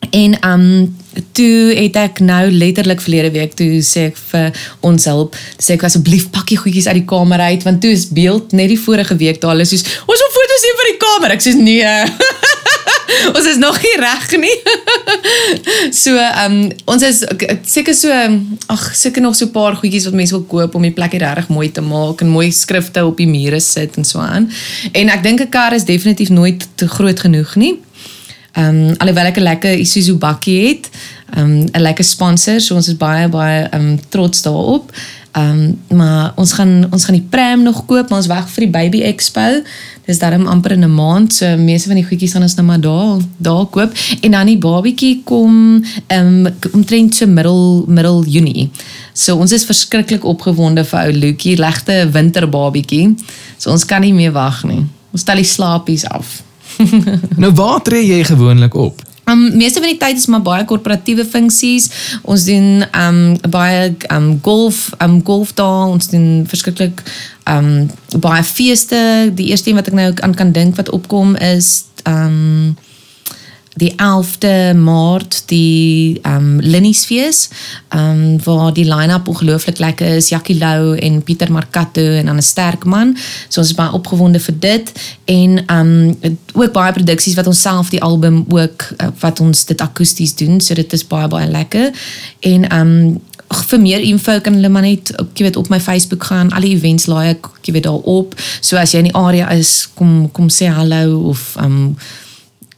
En 0.09 0.49
um 0.51 0.95
toe 1.31 1.73
het 1.75 1.95
ek 1.95 2.19
nou 2.19 2.51
letterlik 2.51 3.01
verlede 3.01 3.31
week 3.31 3.53
toe 3.57 3.81
sê 3.81 4.07
ek 4.11 4.17
vir 4.29 4.53
ons 4.85 5.05
hulp, 5.09 5.35
sê 5.57 5.73
ek 5.75 5.83
asseblief 5.87 6.29
pak 6.29 6.47
die 6.47 6.59
goedjies 6.61 6.87
uit 6.87 7.01
die 7.01 7.09
kamer 7.09 7.39
uit 7.39 7.65
want 7.65 7.81
toe 7.81 7.91
is 7.91 8.05
beeld 8.09 8.51
net 8.51 8.69
die 8.69 8.79
vorige 8.79 9.17
week 9.17 9.41
daar 9.41 9.55
hulle 9.55 9.65
soos 9.65 9.83
ons 9.83 10.23
wil 10.23 10.35
foto's 10.37 10.65
neem 10.65 10.77
van 10.81 10.91
die 10.91 11.01
kamer. 11.05 11.35
Ek 11.37 11.43
sê 11.43 11.55
nee. 11.57 11.83
ons 13.35 13.47
is 13.47 13.57
nog 13.57 13.81
nie 13.81 13.95
reg 13.99 14.37
nie. 14.37 14.57
so 16.03 16.15
ehm 16.15 16.51
um, 16.51 16.71
ons 16.85 17.03
is 17.07 17.23
seker 17.65 17.95
so 17.95 18.13
ag 18.67 18.85
seker 18.95 19.21
nog 19.21 19.35
so 19.35 19.45
'n 19.45 19.51
paar 19.51 19.75
goedjies 19.75 20.05
wat 20.05 20.13
mense 20.13 20.35
wil 20.35 20.43
koop 20.43 20.75
om 20.75 20.81
die 20.81 20.91
plek 20.91 21.13
regtig 21.13 21.47
mooi 21.47 21.71
te 21.71 21.81
maak 21.81 22.21
en 22.21 22.27
mooi 22.27 22.51
skrifte 22.51 23.05
op 23.05 23.17
die 23.17 23.27
mure 23.27 23.59
sit 23.59 23.97
en 23.97 24.05
so 24.05 24.19
aan. 24.19 24.51
En 24.91 25.09
ek 25.09 25.23
dink 25.23 25.41
'n 25.41 25.49
kar 25.49 25.73
is 25.73 25.85
definitief 25.85 26.29
nooit 26.29 26.67
te 26.75 26.87
groot 26.87 27.19
genoeg 27.19 27.55
nie. 27.55 27.75
Ehm 28.57 28.89
um, 28.89 28.95
alhoewel 28.97 29.25
ek 29.25 29.37
'n 29.37 29.43
lekker 29.43 29.73
Isuzu 29.77 30.15
bakkie 30.17 30.67
het, 30.67 30.89
ehm 31.35 31.43
um, 31.43 31.69
'n 31.71 31.81
lekker 31.81 32.03
sponsor, 32.03 32.61
so 32.61 32.75
ons 32.75 32.87
is 32.87 32.97
baie 32.97 33.29
baie 33.29 33.69
ehm 33.69 33.81
um, 33.81 33.99
trots 34.09 34.41
daarop. 34.41 34.91
Ehm 35.31 35.77
um, 35.89 35.97
maar 35.97 36.31
ons 36.35 36.53
gaan 36.53 36.87
ons 36.91 37.05
gaan 37.05 37.15
die 37.15 37.27
pram 37.29 37.63
nog 37.63 37.85
koop, 37.85 38.09
maar 38.09 38.17
ons 38.17 38.27
wag 38.27 38.49
vir 38.49 38.63
die 38.63 38.71
baby 38.71 39.01
expo. 39.01 39.61
Dis 40.07 40.19
daarom 40.19 40.47
amper 40.47 40.71
in 40.71 40.83
'n 40.83 40.93
maand, 40.93 41.33
so 41.33 41.57
meeste 41.57 41.87
van 41.87 41.97
die 41.99 42.05
goedjies 42.05 42.31
gaan 42.31 42.41
ons 42.41 42.55
nou 42.55 42.65
maar 42.67 42.79
daar 42.79 43.19
daar 43.37 43.65
koop 43.65 43.91
en 44.21 44.31
dan 44.31 44.45
die 44.45 44.57
babietjie 44.57 45.21
kom 45.23 45.83
um, 46.07 46.47
omtrent 46.71 47.15
so 47.15 47.27
middel 47.27 47.83
middel 47.87 48.23
Junie. 48.25 48.69
So 49.13 49.35
ons 49.35 49.51
is 49.51 49.65
verskriklik 49.65 50.23
opgewonde 50.23 50.85
vir 50.85 50.99
ou 50.99 51.11
Luetjie, 51.11 51.57
legte 51.57 52.09
winterbabietjie. 52.11 53.15
So 53.57 53.71
ons 53.71 53.85
kan 53.85 54.01
nie 54.01 54.13
meer 54.13 54.31
wag 54.31 54.63
nie. 54.63 54.85
Ons 55.11 55.21
stel 55.21 55.35
die 55.35 55.43
slaapies 55.43 56.05
af. 56.05 56.41
nou 57.41 57.51
waar 57.51 57.81
tree 57.81 58.05
jy 58.07 58.23
gewoonlik 58.23 58.75
op? 58.75 59.06
Um 59.27 59.57
meeste 59.57 59.79
van 59.79 59.89
die 59.89 59.99
tyd 59.99 60.17
is 60.17 60.25
maar 60.31 60.41
baie 60.41 60.65
korporatiewe 60.65 61.25
funksies. 61.27 61.89
Ons 62.23 62.45
doen 62.47 62.85
um 62.95 63.19
baie 63.51 63.91
um 64.13 64.29
golf, 64.41 64.89
um 65.03 65.19
golf 65.23 65.51
daar, 65.53 65.87
ons 65.91 66.07
doen 66.13 66.45
verskriklik 66.47 67.03
um 67.43 67.89
baie 68.23 68.43
feeste. 68.43 69.31
Die 69.35 69.49
eerste 69.51 69.69
een 69.69 69.79
wat 69.79 69.91
ek 69.91 69.99
nou 69.99 70.11
aan 70.23 70.35
kan 70.35 70.51
dink 70.55 70.79
wat 70.79 70.91
opkom 70.95 71.35
is 71.35 71.83
um 72.07 72.77
die 73.77 73.93
11de 73.95 74.73
Maart 74.77 75.43
die 75.45 76.19
um 76.25 76.59
Linniesfees 76.59 77.49
um 77.95 78.43
waar 78.43 78.73
die 78.73 78.85
line-up 78.85 79.27
ongelooflik 79.27 79.77
lekker 79.77 80.07
is. 80.17 80.29
Jackie 80.29 80.57
Lou 80.57 80.97
en 80.97 81.23
Pieter 81.23 81.51
Marcato 81.51 82.01
en 82.01 82.25
dan 82.25 82.35
'n 82.35 82.41
sterk 82.41 82.85
man. 82.85 83.17
So 83.47 83.59
ons 83.59 83.69
is 83.69 83.75
baie 83.75 83.91
opgewonde 83.91 84.39
vir 84.39 84.59
dit. 84.59 84.91
En 85.25 85.63
um 85.67 86.17
ook 86.53 86.71
baie 86.71 86.93
produksies 86.93 87.35
wat 87.35 87.47
ons 87.47 87.61
self 87.61 87.89
die 87.89 88.01
album 88.01 88.45
ook 88.49 88.89
uh, 88.97 89.07
wat 89.19 89.39
ons 89.39 89.65
dit 89.65 89.81
akoesties 89.81 90.35
doen. 90.35 90.61
So 90.61 90.73
dit 90.73 90.93
is 90.93 91.07
baie 91.07 91.27
baie 91.27 91.47
lekker. 91.47 91.91
En 92.39 92.79
um 92.79 93.21
vir 93.47 93.79
meer 93.79 93.99
info 93.99 94.39
kan 94.39 94.53
hulle 94.53 94.69
maar 94.69 94.81
net 94.81 95.13
jy 95.33 95.43
weet 95.43 95.55
op 95.55 95.69
my 95.69 95.79
Facebook 95.79 96.23
gaan. 96.23 96.51
Al 96.51 96.61
die 96.61 96.75
events 96.75 97.05
laai 97.05 97.29
ek 97.29 97.47
jy 97.61 97.73
weet 97.73 97.83
daarop. 97.83 98.35
So 98.59 98.77
as 98.77 98.91
jy 98.91 98.97
in 98.97 99.11
die 99.11 99.15
area 99.15 99.51
is 99.51 99.89
kom 99.93 100.31
kom 100.31 100.49
sê 100.49 100.65
hallo 100.65 101.19
of 101.29 101.55
um 101.61 101.97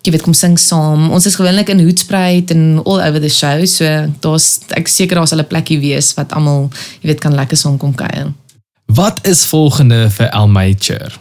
jy 0.03 0.11
weet 0.11 0.23
kom 0.25 0.33
sing 0.33 0.57
saam. 0.59 1.09
Ons 1.11 1.25
is 1.25 1.35
gewoonlik 1.35 1.69
in 1.69 1.81
Hoedspruit 1.83 2.51
en 2.51 2.81
all 2.85 3.01
over 3.01 3.19
the 3.19 3.29
show. 3.29 3.65
So 3.65 3.85
daar's 4.23 4.59
ek 4.77 4.87
seker 4.87 5.19
daar's 5.19 5.33
'n 5.33 5.47
plekkie 5.47 5.79
wees 5.79 6.13
wat 6.13 6.31
almal 6.33 6.69
jy 7.01 7.11
weet 7.11 7.19
kan 7.19 7.35
lekker 7.35 7.57
saam 7.57 7.77
kom 7.77 7.93
kuier. 7.95 8.33
Wat 8.85 9.19
is 9.27 9.45
volgende 9.45 10.09
vir 10.09 10.29
Elmature? 10.33 11.11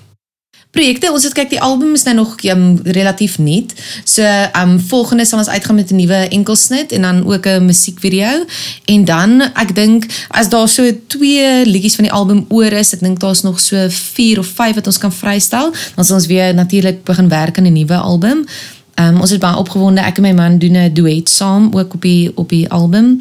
Projekte, 0.70 1.08
ons 1.12 1.24
het 1.24 1.32
kyk 1.32 1.48
die 1.54 1.60
album 1.64 1.94
is 1.96 2.02
nou 2.04 2.12
nog 2.18 2.34
um, 2.44 2.66
relatief 2.84 3.38
nuut. 3.40 3.72
So 4.04 4.24
um 4.52 4.74
volgende 4.90 5.24
sal 5.24 5.40
ons 5.40 5.48
uitgaan 5.48 5.74
met 5.80 5.90
'n 5.90 5.96
nuwe 5.96 6.28
enkelsnit 6.28 6.92
en 6.92 7.02
dan 7.02 7.26
ook 7.26 7.46
'n 7.46 7.64
musiekvideo. 7.64 8.44
En 8.84 9.04
dan 9.04 9.40
ek 9.40 9.74
dink 9.74 10.04
as 10.28 10.48
daar 10.48 10.68
so 10.68 10.92
twee 11.06 11.66
liedjies 11.66 11.94
van 11.94 12.04
die 12.04 12.12
album 12.12 12.44
oor 12.48 12.72
is, 12.72 12.92
ek 12.92 13.00
dink 13.00 13.20
daar's 13.20 13.42
nog 13.42 13.60
so 13.60 13.88
4 13.88 14.38
of 14.38 14.46
5 14.46 14.74
wat 14.74 14.86
ons 14.86 14.98
kan 14.98 15.12
vrystel, 15.12 15.72
dan 15.94 16.04
sal 16.04 16.16
ons 16.16 16.26
weer 16.26 16.54
natuurlik 16.54 17.04
begin 17.04 17.28
werk 17.28 17.58
aan 17.58 17.64
'n 17.64 17.72
nuwe 17.72 17.96
album. 17.96 18.44
Um 18.94 19.20
ons 19.20 19.30
is 19.30 19.38
baie 19.38 19.56
opgewonde. 19.56 20.00
Ek 20.00 20.16
en 20.16 20.22
my 20.22 20.32
man 20.32 20.58
doen 20.58 20.76
'n 20.76 20.92
duet 20.92 21.28
saam 21.28 21.70
ook 21.72 21.94
op 21.94 22.02
die 22.02 22.30
op 22.34 22.48
die 22.48 22.70
album 22.70 23.20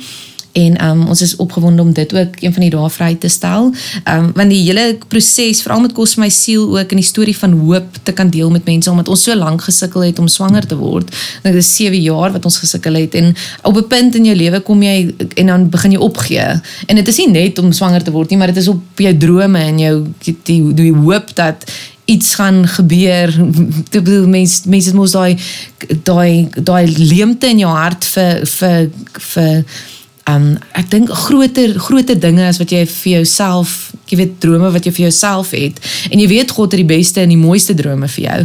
en 0.57 0.77
um, 0.83 1.03
ons 1.11 1.21
is 1.21 1.35
opgewonde 1.35 1.81
om 1.81 1.93
dit 1.93 2.13
ook 2.13 2.41
een 2.41 2.53
van 2.53 2.65
die 2.65 2.71
dae 2.73 2.89
vry 2.89 3.11
te 3.15 3.29
stel. 3.29 3.69
Um 4.09 4.31
want 4.37 4.53
die 4.53 4.61
hele 4.65 4.97
proses, 5.11 5.61
veral 5.65 5.83
met 5.85 5.93
kos 5.97 6.15
my 6.21 6.29
siel 6.33 6.65
ook 6.77 6.93
in 6.95 7.01
die 7.01 7.05
storie 7.05 7.35
van 7.37 7.53
hoop 7.59 7.99
te 8.03 8.13
kan 8.17 8.31
deel 8.33 8.49
met 8.53 8.65
mense 8.65 8.89
omdat 8.91 9.11
ons 9.13 9.25
so 9.27 9.35
lank 9.37 9.61
gesukkel 9.67 10.07
het 10.07 10.19
om 10.19 10.29
swanger 10.31 10.65
te 10.67 10.77
word. 10.79 11.11
Dit 11.43 11.59
is 11.61 11.69
7 11.75 12.01
jaar 12.01 12.33
wat 12.35 12.45
ons 12.49 12.59
gesukkel 12.63 12.97
het 13.01 13.15
en 13.19 13.33
op 13.61 13.77
'n 13.77 13.87
punt 13.87 14.15
in 14.15 14.25
jou 14.25 14.35
lewe 14.35 14.59
kom 14.59 14.81
jy 14.83 15.13
en 15.35 15.45
dan 15.45 15.69
begin 15.69 15.91
jy 15.91 15.99
opgee. 15.99 16.47
En 16.87 16.95
dit 16.95 17.07
is 17.07 17.17
nie 17.17 17.31
net 17.31 17.59
om 17.59 17.71
swanger 17.71 18.03
te 18.03 18.11
word 18.11 18.29
nie, 18.29 18.37
maar 18.37 18.53
dit 18.53 18.57
is 18.57 18.67
op 18.67 18.81
jou 18.95 19.17
drome 19.17 19.59
en 19.59 19.79
jou 19.79 20.05
die 20.23 20.35
die, 20.43 20.73
die 20.73 20.93
hoop 20.93 21.35
dat 21.35 21.65
iets 22.05 22.35
gaan 22.35 22.67
gebeur. 22.67 23.27
Ek 23.97 24.03
bedoel 24.03 24.27
mense 24.27 24.69
mense 24.69 24.95
moet 24.95 25.11
daai 25.11 25.37
daai 26.03 26.47
daai 26.55 26.87
leemte 26.97 27.47
in 27.47 27.59
jou 27.59 27.71
hart 27.71 28.05
vir 28.05 28.45
vir 28.45 28.89
vir 29.33 29.63
um 30.27 30.57
ek 30.75 30.89
dink 30.91 31.09
groter 31.09 31.75
groter 31.79 32.19
dinge 32.19 32.43
as 32.47 32.59
wat 32.61 32.71
jy 32.71 32.83
vir 32.89 33.11
jouself, 33.17 33.93
jy 34.11 34.19
weet 34.21 34.37
drome 34.43 34.71
wat 34.73 34.87
jy 34.87 34.93
vir 34.97 35.05
jouself 35.07 35.53
het 35.55 35.79
en 36.11 36.19
jy 36.19 36.27
weet 36.31 36.51
God 36.51 36.75
het 36.75 36.81
die 36.81 36.89
beste 36.89 37.23
en 37.23 37.31
die 37.31 37.39
mooiste 37.39 37.75
drome 37.77 38.09
vir 38.11 38.23
jou. 38.25 38.39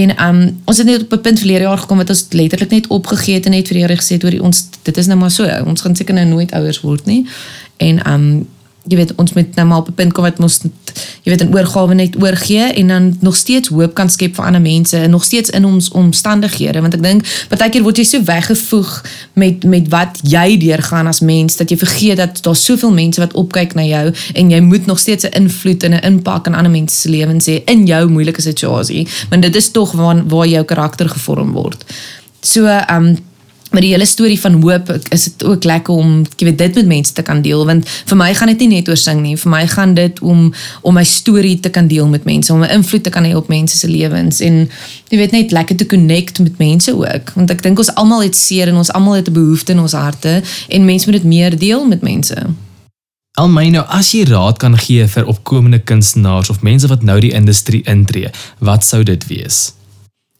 En 0.00 0.14
um 0.26 0.40
ons 0.64 0.82
het 0.82 0.86
net 0.86 1.06
op 1.06 1.12
'n 1.18 1.24
punt 1.26 1.38
verlede 1.38 1.66
jaar 1.68 1.78
gekom 1.78 2.02
wat 2.02 2.10
ons 2.10 2.26
letterlik 2.30 2.70
net 2.70 2.86
opgegee 2.86 3.34
het 3.34 3.46
en 3.46 3.52
net 3.52 3.68
vir 3.68 3.74
die 3.74 3.84
Here 3.84 3.96
gesê 3.96 4.18
het 4.18 4.24
oor 4.24 4.40
ons 4.40 4.68
dit 4.82 4.96
is 4.96 5.06
nou 5.06 5.18
maar 5.18 5.30
so. 5.30 5.44
Ons 5.66 5.80
gaan 5.80 5.96
seker 5.96 6.14
nou 6.14 6.26
nooit 6.26 6.52
ouers 6.52 6.80
word 6.80 7.06
nie. 7.06 7.26
En 7.78 8.02
um 8.06 8.46
jy 8.90 8.98
weet 8.98 9.12
ons 9.22 9.32
moet 9.36 9.54
nou 9.54 9.66
maar 9.70 9.84
op 9.84 9.88
'n 9.88 9.94
punt 9.94 10.12
kom 10.12 10.24
wat 10.24 10.40
ons 10.42 10.60
jy 11.22 11.30
weet 11.30 11.44
'n 11.44 11.54
oorgawe 11.54 11.94
net 11.94 12.16
oorgee 12.22 12.72
en 12.72 12.88
dan 12.88 13.16
nog 13.20 13.36
steeds 13.36 13.68
hoop 13.68 13.94
kan 13.94 14.10
skep 14.10 14.34
vir 14.34 14.44
ander 14.44 14.60
mense 14.60 14.96
en 14.96 15.10
nog 15.10 15.24
steeds 15.24 15.50
in 15.50 15.64
ons 15.64 15.88
omstandighede 15.88 16.80
want 16.80 16.94
ek 16.94 17.02
dink 17.02 17.22
baie 17.48 17.70
keer 17.70 17.82
word 17.82 17.96
jy 17.96 18.04
so 18.04 18.22
weggevoeg 18.22 19.04
met 19.32 19.64
met 19.64 19.88
wat 19.88 20.20
jy 20.22 20.58
deurgaan 20.58 21.06
as 21.06 21.20
mens 21.20 21.56
dat 21.56 21.70
jy 21.70 21.76
vergeet 21.76 22.16
dat 22.16 22.42
daar 22.42 22.56
soveel 22.56 22.92
mense 22.92 23.20
wat 23.20 23.32
opkyk 23.32 23.74
na 23.74 23.82
jou 23.82 24.12
en 24.34 24.50
jy 24.50 24.60
moet 24.60 24.86
nog 24.86 24.98
steeds 24.98 25.24
'n 25.24 25.42
invloed 25.42 25.82
en 25.82 25.92
'n 25.94 26.04
impak 26.04 26.46
in 26.46 26.54
ander 26.54 26.72
mense 26.72 26.96
se 26.96 27.08
lewens 27.08 27.46
hê 27.46 27.62
in 27.64 27.86
jou 27.86 28.08
moeilike 28.08 28.40
situasie 28.40 29.08
want 29.30 29.42
dit 29.42 29.56
is 29.56 29.70
tog 29.70 29.92
waar 29.92 30.26
waar 30.26 30.46
jou 30.46 30.64
karakter 30.64 31.08
gevorm 31.08 31.52
word. 31.52 31.84
So 32.40 32.66
ehm 32.66 33.06
um, 33.06 33.16
Maar 33.70 33.84
die 33.84 33.92
hele 33.92 34.06
storie 34.06 34.40
van 34.40 34.62
hoop 34.62 34.88
is 35.08 35.24
dit 35.24 35.44
ook 35.44 35.64
lekker 35.64 35.94
om 35.94 36.24
jy 36.36 36.48
weet 36.48 36.58
dit 36.58 36.74
met 36.74 36.86
mense 36.86 37.12
te 37.12 37.22
kan 37.22 37.42
deel 37.42 37.62
want 37.66 37.88
vir 37.88 38.18
my 38.18 38.32
gaan 38.34 38.50
dit 38.50 38.64
nie 38.64 38.68
net 38.80 38.88
oor 38.90 38.98
sing 38.98 39.20
nie 39.22 39.36
vir 39.38 39.50
my 39.52 39.62
gaan 39.70 39.94
dit 39.94 40.18
om 40.20 40.48
om 40.80 40.94
my 40.94 41.04
storie 41.06 41.60
te 41.60 41.70
kan 41.70 41.86
deel 41.90 42.08
met 42.10 42.24
mense 42.24 42.52
om 42.52 42.64
'n 42.64 42.72
invloed 42.78 43.04
te 43.04 43.10
kan 43.10 43.24
hê 43.24 43.34
op 43.36 43.48
mense 43.48 43.78
se 43.78 43.88
lewens 43.88 44.40
en 44.40 44.68
jy 45.08 45.18
weet 45.18 45.32
net 45.32 45.52
lekker 45.52 45.76
te 45.76 45.86
connect 45.86 46.38
met 46.38 46.58
mense 46.58 46.94
ook 46.94 47.30
want 47.34 47.50
ek 47.50 47.62
dink 47.62 47.78
ons 47.78 47.94
almal 47.94 48.22
het 48.22 48.36
seer 48.36 48.68
en 48.68 48.76
ons 48.76 48.92
almal 48.92 49.14
het 49.14 49.28
'n 49.28 49.32
behoefte 49.32 49.72
in 49.72 49.80
ons 49.80 49.92
harte 49.92 50.42
en 50.68 50.84
mense 50.84 51.10
moet 51.10 51.22
dit 51.22 51.30
meer 51.30 51.58
deel 51.58 51.86
met 51.86 52.02
mense. 52.02 52.34
Almy 53.38 53.68
nou 53.68 53.84
as 53.88 54.10
jy 54.12 54.24
raad 54.28 54.58
kan 54.58 54.74
gee 54.78 55.06
vir 55.06 55.26
opkomende 55.26 55.78
kunstenaars 55.78 56.50
of 56.50 56.62
mense 56.66 56.88
wat 56.90 57.02
nou 57.02 57.20
die 57.20 57.32
industrie 57.32 57.82
intree, 57.88 58.30
wat 58.58 58.84
sou 58.84 59.02
dit 59.02 59.26
wees? 59.30 59.72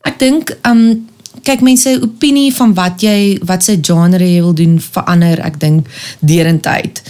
Ek 0.09 0.19
dink 0.19 0.57
um 0.69 1.07
kyk 1.47 1.63
mense 1.63 1.93
opinie 2.03 2.51
van 2.55 2.75
wat 2.75 3.03
jy 3.03 3.39
wat 3.47 3.65
se 3.65 3.79
genre 3.83 4.25
jy 4.25 4.41
wil 4.43 4.55
doen 4.55 4.79
verander 4.83 5.41
ek 5.47 5.61
dink 5.63 5.87
derentyd. 6.21 7.03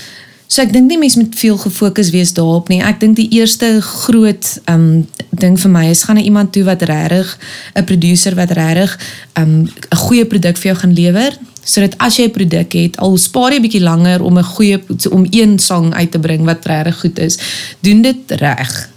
So 0.50 0.64
ek 0.64 0.72
dink 0.74 0.90
nie 0.90 0.98
mense 0.98 1.18
moet 1.20 1.36
veel 1.38 1.58
gefokus 1.62 2.10
wees 2.10 2.32
daarop 2.34 2.68
nie. 2.72 2.80
Ek 2.82 2.98
dink 2.98 3.14
die 3.16 3.28
eerste 3.38 3.78
groot 3.86 4.46
um 4.70 5.06
ding 5.30 5.54
vir 5.62 5.70
my 5.70 5.84
is 5.92 6.02
gaan 6.04 6.18
na 6.18 6.24
iemand 6.26 6.52
toe 6.52 6.64
wat 6.66 6.82
regtig 6.82 7.38
'n 7.78 7.84
producer 7.84 8.34
wat 8.34 8.50
regtig 8.50 8.98
um 9.38 9.70
'n 9.70 9.96
goeie 9.96 10.26
produk 10.26 10.56
vir 10.56 10.72
jou 10.72 10.78
gaan 10.82 10.94
lewer 10.94 11.32
sodat 11.64 11.94
as 11.98 12.16
jy 12.16 12.26
'n 12.26 12.30
produk 12.34 12.72
het, 12.72 12.96
al 12.98 13.16
spaar 13.16 13.52
jy 13.52 13.58
'n 13.58 13.62
bietjie 13.62 13.82
langer 13.82 14.22
om 14.22 14.38
'n 14.38 14.44
goeie 14.44 14.78
om 15.10 15.26
een 15.30 15.58
sang 15.58 15.94
uit 15.94 16.10
te 16.10 16.18
bring 16.18 16.44
wat 16.44 16.66
regtig 16.66 17.00
goed 17.00 17.18
is, 17.18 17.38
doen 17.80 18.02
dit 18.02 18.18
reg. 18.26 18.90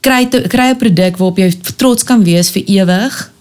Kry 0.00 0.28
kry 0.28 0.68
'n 0.70 0.76
produk 0.76 1.16
waarop 1.16 1.38
jy 1.38 1.50
trots 1.76 2.04
kan 2.04 2.22
wees 2.24 2.50
vir 2.50 2.62
ewig 2.66 3.32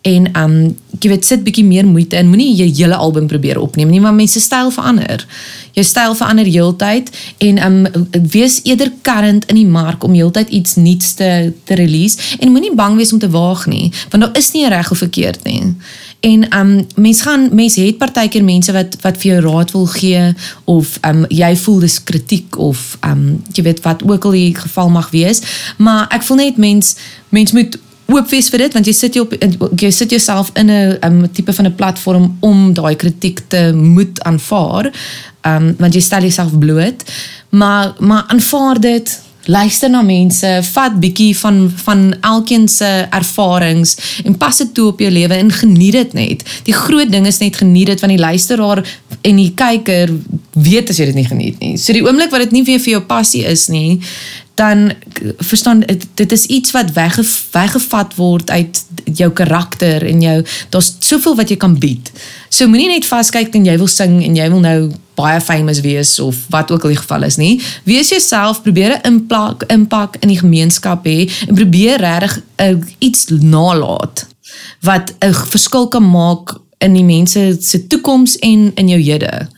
en 0.00 0.28
um 0.36 0.76
jy 0.98 1.10
weet 1.12 1.26
sit 1.26 1.42
bietjie 1.46 1.64
meer 1.66 1.86
moeite 1.86 2.16
in. 2.18 2.30
Moenie 2.30 2.54
jou 2.56 2.66
hele 2.66 2.96
album 2.96 3.26
probeer 3.30 3.58
opneem 3.60 3.90
nie 3.90 4.00
maar 4.02 4.14
mense 4.14 4.40
styl 4.40 4.70
verander. 4.74 5.24
Jou 5.76 5.84
styl 5.86 6.14
verander 6.18 6.46
heeltyd 6.46 7.10
en 7.44 7.60
um 7.66 7.78
wees 8.32 8.60
eerder 8.64 8.92
current 9.02 9.46
in 9.50 9.58
die 9.60 9.66
mark 9.66 10.04
om 10.04 10.14
heeltyd 10.14 10.50
iets 10.54 10.74
nuuts 10.74 11.14
te 11.18 11.52
te 11.64 11.78
release. 11.78 12.36
En 12.38 12.52
moenie 12.54 12.74
bang 12.74 12.96
wees 12.96 13.12
om 13.12 13.18
te 13.18 13.30
waag 13.30 13.66
nie 13.66 13.92
want 14.10 14.22
daar 14.22 14.36
is 14.38 14.52
nie 14.52 14.68
reg 14.68 14.90
of 14.90 15.02
verkeerd 15.04 15.44
nie. 15.44 15.74
En 16.20 16.46
um 16.58 16.72
mense 16.94 17.22
gaan 17.22 17.48
mense 17.54 17.80
het 17.80 17.98
partykeer 17.98 18.44
mense 18.44 18.72
wat 18.72 18.96
wat 19.02 19.18
vir 19.22 19.32
jou 19.32 19.42
raad 19.50 19.74
wil 19.74 19.86
gee 19.86 20.22
of 20.64 20.98
um 21.06 21.26
jy 21.28 21.52
voel 21.56 21.84
dis 21.86 22.02
kritiek 22.02 22.58
of 22.58 22.96
um 23.06 23.42
jy 23.52 23.66
weet 23.66 23.84
wat 23.86 24.02
ook 24.06 24.24
al 24.24 24.38
die 24.38 24.54
geval 24.54 24.90
mag 24.90 25.10
wees. 25.10 25.42
Maar 25.76 26.06
ek 26.10 26.26
voel 26.26 26.42
net 26.46 26.56
mens 26.56 26.96
mens 27.28 27.52
moet 27.52 27.78
oop 28.08 28.28
wees 28.32 28.48
vir 28.48 28.64
dit 28.64 28.76
want 28.76 28.88
jy 28.88 28.94
sit 28.96 29.16
jy 29.16 29.22
op 29.24 29.34
jy 29.76 29.90
sit 29.92 30.12
jouself 30.14 30.50
in 30.56 30.70
'n 30.70 30.98
um, 31.04 31.20
tipe 31.32 31.52
van 31.52 31.66
'n 31.66 31.74
platform 31.74 32.36
om 32.40 32.72
daai 32.72 32.96
kritiek 32.96 33.40
te 33.48 33.72
moet 33.74 34.22
aanvaar. 34.22 34.92
Ehm 35.42 35.68
um, 35.68 35.74
want 35.78 35.94
jy 35.94 36.00
stel 36.00 36.20
jouself 36.20 36.58
bloot. 36.58 37.04
Maar 37.50 37.94
maar 37.98 38.24
aanvaar 38.26 38.80
dit. 38.80 39.26
Luister 39.48 39.90
na 39.90 40.02
mense, 40.02 40.60
vat 40.62 41.00
bietjie 41.00 41.38
van 41.38 41.72
van 41.74 42.14
elkeen 42.20 42.68
se 42.68 43.06
ervarings 43.10 43.96
en 44.24 44.36
pas 44.36 44.56
dit 44.56 44.74
toe 44.74 44.86
op 44.86 44.98
jou 45.00 45.10
lewe 45.10 45.34
en 45.34 45.50
geniet 45.50 45.92
dit 45.92 46.12
net. 46.12 46.42
Die 46.64 46.74
groot 46.74 47.10
ding 47.10 47.26
is 47.26 47.38
net 47.38 47.56
geniet 47.56 47.86
dit 47.86 48.00
van 48.00 48.08
die 48.08 48.18
luisteraar 48.18 48.82
en 49.20 49.36
die 49.36 49.52
kyker 49.54 50.12
weet 50.52 50.90
as 50.90 50.98
jy 50.98 51.04
dit 51.04 51.14
nie 51.14 51.26
geniet 51.26 51.58
nie. 51.58 51.76
So 51.76 51.92
die 51.92 52.04
oomblik 52.04 52.30
wat 52.30 52.40
dit 52.40 52.50
nie 52.50 52.64
weer 52.64 52.80
vir 52.80 52.90
jou 52.90 53.02
passie 53.02 53.44
is 53.48 53.68
nie, 53.68 54.00
dan 54.58 54.92
verstaan 55.38 55.84
dit 56.14 56.32
is 56.32 56.46
iets 56.46 56.70
wat 56.74 56.92
wegge, 56.92 57.24
weggevat 57.50 58.14
word 58.14 58.50
uit 58.50 58.84
jou 59.04 59.30
karakter 59.30 60.06
en 60.06 60.22
jou 60.22 60.38
daar's 60.74 60.96
soveel 60.98 61.36
wat 61.38 61.52
jy 61.52 61.56
kan 61.56 61.76
bied. 61.78 62.10
So 62.50 62.66
moenie 62.66 62.88
net 62.90 63.06
vaskyk 63.06 63.54
en 63.54 63.68
jy 63.68 63.76
wil 63.78 63.90
sing 63.90 64.18
en 64.26 64.34
jy 64.34 64.48
wil 64.50 64.64
nou 64.64 64.78
baie 65.18 65.38
famous 65.42 65.80
wees 65.86 66.16
of 66.22 66.40
wat 66.50 66.72
ook 66.74 66.86
al 66.86 66.94
die 66.94 67.00
geval 67.00 67.26
is 67.26 67.38
nie. 67.38 67.60
Wees 67.86 68.10
jouself, 68.10 68.62
probeer 68.62 68.98
'n 68.98 69.06
impak 69.12 69.62
impak 69.70 70.16
in 70.20 70.34
die 70.34 70.42
gemeenskap 70.42 71.06
hê 71.06 71.30
en 71.46 71.54
probeer 71.54 72.00
regtig 72.00 72.40
uh, 72.56 72.74
iets 72.98 73.26
nalat 73.28 74.26
wat 74.80 75.14
'n 75.20 75.34
verskil 75.34 75.88
kan 75.88 76.10
maak 76.10 76.58
in 76.78 76.94
die 76.94 77.04
mense 77.04 77.56
se 77.60 77.86
toekoms 77.86 78.36
en 78.36 78.72
in 78.74 78.88
jou 78.88 79.00
hede. 79.00 79.48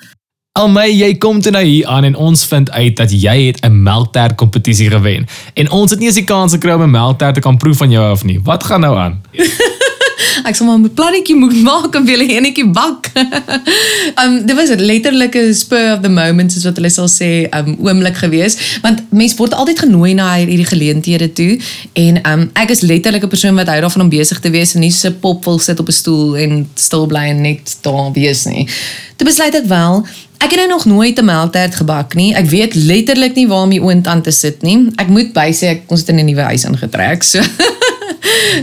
Almy, 0.59 0.88
jy 0.90 1.12
kom 1.23 1.38
toe 1.38 1.52
nou 1.54 1.62
hier 1.62 1.87
aan 1.87 2.09
en 2.09 2.16
ons 2.19 2.40
vind 2.50 2.71
uit 2.75 2.97
dat 2.99 3.12
jy 3.14 3.35
het 3.47 3.61
'n 3.62 3.83
melktert 3.83 4.35
kompetisie 4.35 4.90
gewen 4.90 5.26
en 5.54 5.71
ons 5.71 5.90
het 5.90 5.99
nie 5.99 6.09
eens 6.09 6.19
die 6.19 6.25
kans 6.25 6.52
gekry 6.52 6.73
om 6.73 6.83
'n 6.83 6.90
melktert 6.90 7.35
te 7.35 7.40
kan 7.40 7.57
proe 7.57 7.75
van 7.75 7.90
jou 7.90 8.11
af 8.11 8.25
nie. 8.25 8.40
Wat 8.42 8.64
gaan 8.64 8.80
nou 8.80 8.97
aan? 8.99 9.21
ek 10.45 10.55
sal 10.57 10.67
maar 10.67 10.79
'n 10.79 10.95
plannetjie 10.95 11.37
moet 11.37 11.57
maak 11.69 11.95
en 11.95 12.05
wil 12.05 12.21
enetjie 12.21 12.67
bak. 12.67 13.11
um 14.23 14.47
dit 14.47 14.57
was 14.57 14.69
letterlik 14.77 15.35
'n 15.35 15.55
spur 15.55 15.93
of 15.93 16.00
the 16.00 16.09
moment 16.09 16.53
soos 16.53 16.65
wat 16.65 16.77
hulle 16.77 16.91
sal 16.91 17.09
sê, 17.09 17.49
um 17.59 17.77
oomblik 17.81 18.17
gewees, 18.17 18.57
want 18.83 19.03
mense 19.11 19.37
word 19.37 19.55
altyd 19.55 19.79
genooi 19.79 20.15
na 20.15 20.35
hierdie 20.37 20.65
geleenthede 20.65 21.33
toe 21.33 21.59
en 21.93 22.21
um 22.33 22.50
ek 22.55 22.71
is 22.71 22.81
letterlik 22.81 23.25
'n 23.25 23.29
persoon 23.29 23.55
wat 23.55 23.69
hou 23.69 23.81
daarvan 23.81 24.03
om 24.03 24.09
besig 24.09 24.41
te 24.41 24.50
wees 24.50 24.75
en 24.75 24.81
nie 24.81 24.93
so 24.93 25.11
pop 25.11 25.45
wil 25.45 25.59
sit 25.59 25.79
op 25.81 25.89
'n 25.89 25.93
stoel 25.93 26.37
en 26.37 26.69
stil 26.75 27.07
bly 27.07 27.25
en 27.35 27.41
net 27.41 27.77
daar 27.81 28.12
wees 28.12 28.45
nie. 28.45 28.69
Toe 29.17 29.27
besluit 29.27 29.55
ek 29.55 29.67
wel 29.67 30.05
Ek 30.41 30.55
het 30.55 30.57
nou 30.57 30.69
nog 30.69 30.85
nooit 30.85 31.19
'n 31.19 31.25
melktert 31.25 31.75
gebak 31.75 32.15
nie. 32.15 32.35
Ek 32.35 32.47
weet 32.49 32.75
letterlik 32.75 33.35
nie 33.35 33.49
waar 33.49 33.69
die 33.69 33.83
oond 33.83 34.07
aan 34.07 34.23
te 34.23 34.31
sit 34.31 34.62
nie. 34.62 34.89
Ek 34.97 35.09
moet 35.09 35.33
by 35.33 35.53
sê 35.53 35.67
ek 35.67 35.83
ons 35.87 36.00
het 36.00 36.09
in 36.09 36.19
'n 36.19 36.25
nuwe 36.25 36.41
huis 36.41 36.65
ingetrek. 36.65 37.23
So 37.23 37.41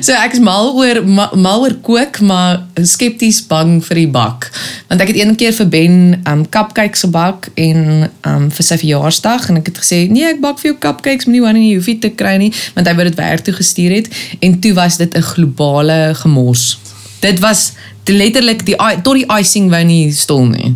So 0.01 0.13
ek 0.13 0.35
is 0.37 0.41
mal 0.43 0.73
oor 0.77 0.99
mal 1.07 1.63
oor 1.63 1.73
kook, 1.85 2.19
maar 2.25 2.59
skepties 2.85 3.39
bang 3.49 3.77
vir 3.85 4.01
die 4.01 4.09
bak. 4.11 4.49
Want 4.89 5.01
ek 5.03 5.13
het 5.13 5.19
een 5.21 5.35
keer 5.39 5.55
vir 5.57 5.69
Ben 5.73 5.95
um 6.29 6.43
cupcakes 6.53 7.05
gebak 7.05 7.49
en 7.57 8.07
um 8.27 8.47
vir 8.53 8.67
sy 8.67 8.77
verjaarsdag 8.83 9.49
en 9.49 9.61
ek 9.61 9.71
het 9.71 9.81
gesê, 9.81 9.99
"Nee, 10.09 10.27
ek 10.29 10.41
bak 10.41 10.59
vir 10.59 10.71
jou 10.71 10.77
cupcakes, 10.79 11.25
moenie 11.25 11.41
worry 11.41 11.59
nie, 11.59 11.71
jy 11.73 11.77
hoef 11.79 11.85
dit 11.85 12.01
te 12.01 12.09
kry 12.09 12.37
nie," 12.37 12.53
want 12.75 12.87
hy 12.87 12.93
wou 12.93 13.03
dit 13.03 13.17
werk 13.17 13.43
toe 13.43 13.53
gestuur 13.53 13.91
het 13.91 14.07
en 14.41 14.59
toe 14.59 14.73
was 14.73 14.97
dit 14.97 15.15
'n 15.15 15.21
globale 15.21 16.13
gemors. 16.15 16.77
Dit 17.21 17.39
was 17.39 17.73
letterlik 18.05 18.65
die 18.65 18.75
tot 19.03 19.15
die 19.15 19.27
icing 19.39 19.69
wou 19.69 19.83
nie 19.83 20.11
stol 20.11 20.45
nie. 20.45 20.75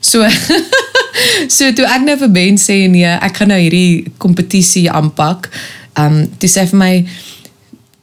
So 0.00 0.28
so 1.56 1.72
toe 1.72 1.86
ek 1.86 2.02
nou 2.04 2.16
vir 2.16 2.30
Ben 2.30 2.56
sê 2.56 2.88
nee, 2.88 3.04
ek 3.04 3.36
gaan 3.36 3.48
nou 3.48 3.60
hierdie 3.60 4.12
kompetisie 4.18 4.90
aanpak. 4.90 5.50
Um 5.98 6.28
dis 6.38 6.56
sê 6.56 6.66
vir 6.70 6.78
my 6.78 7.06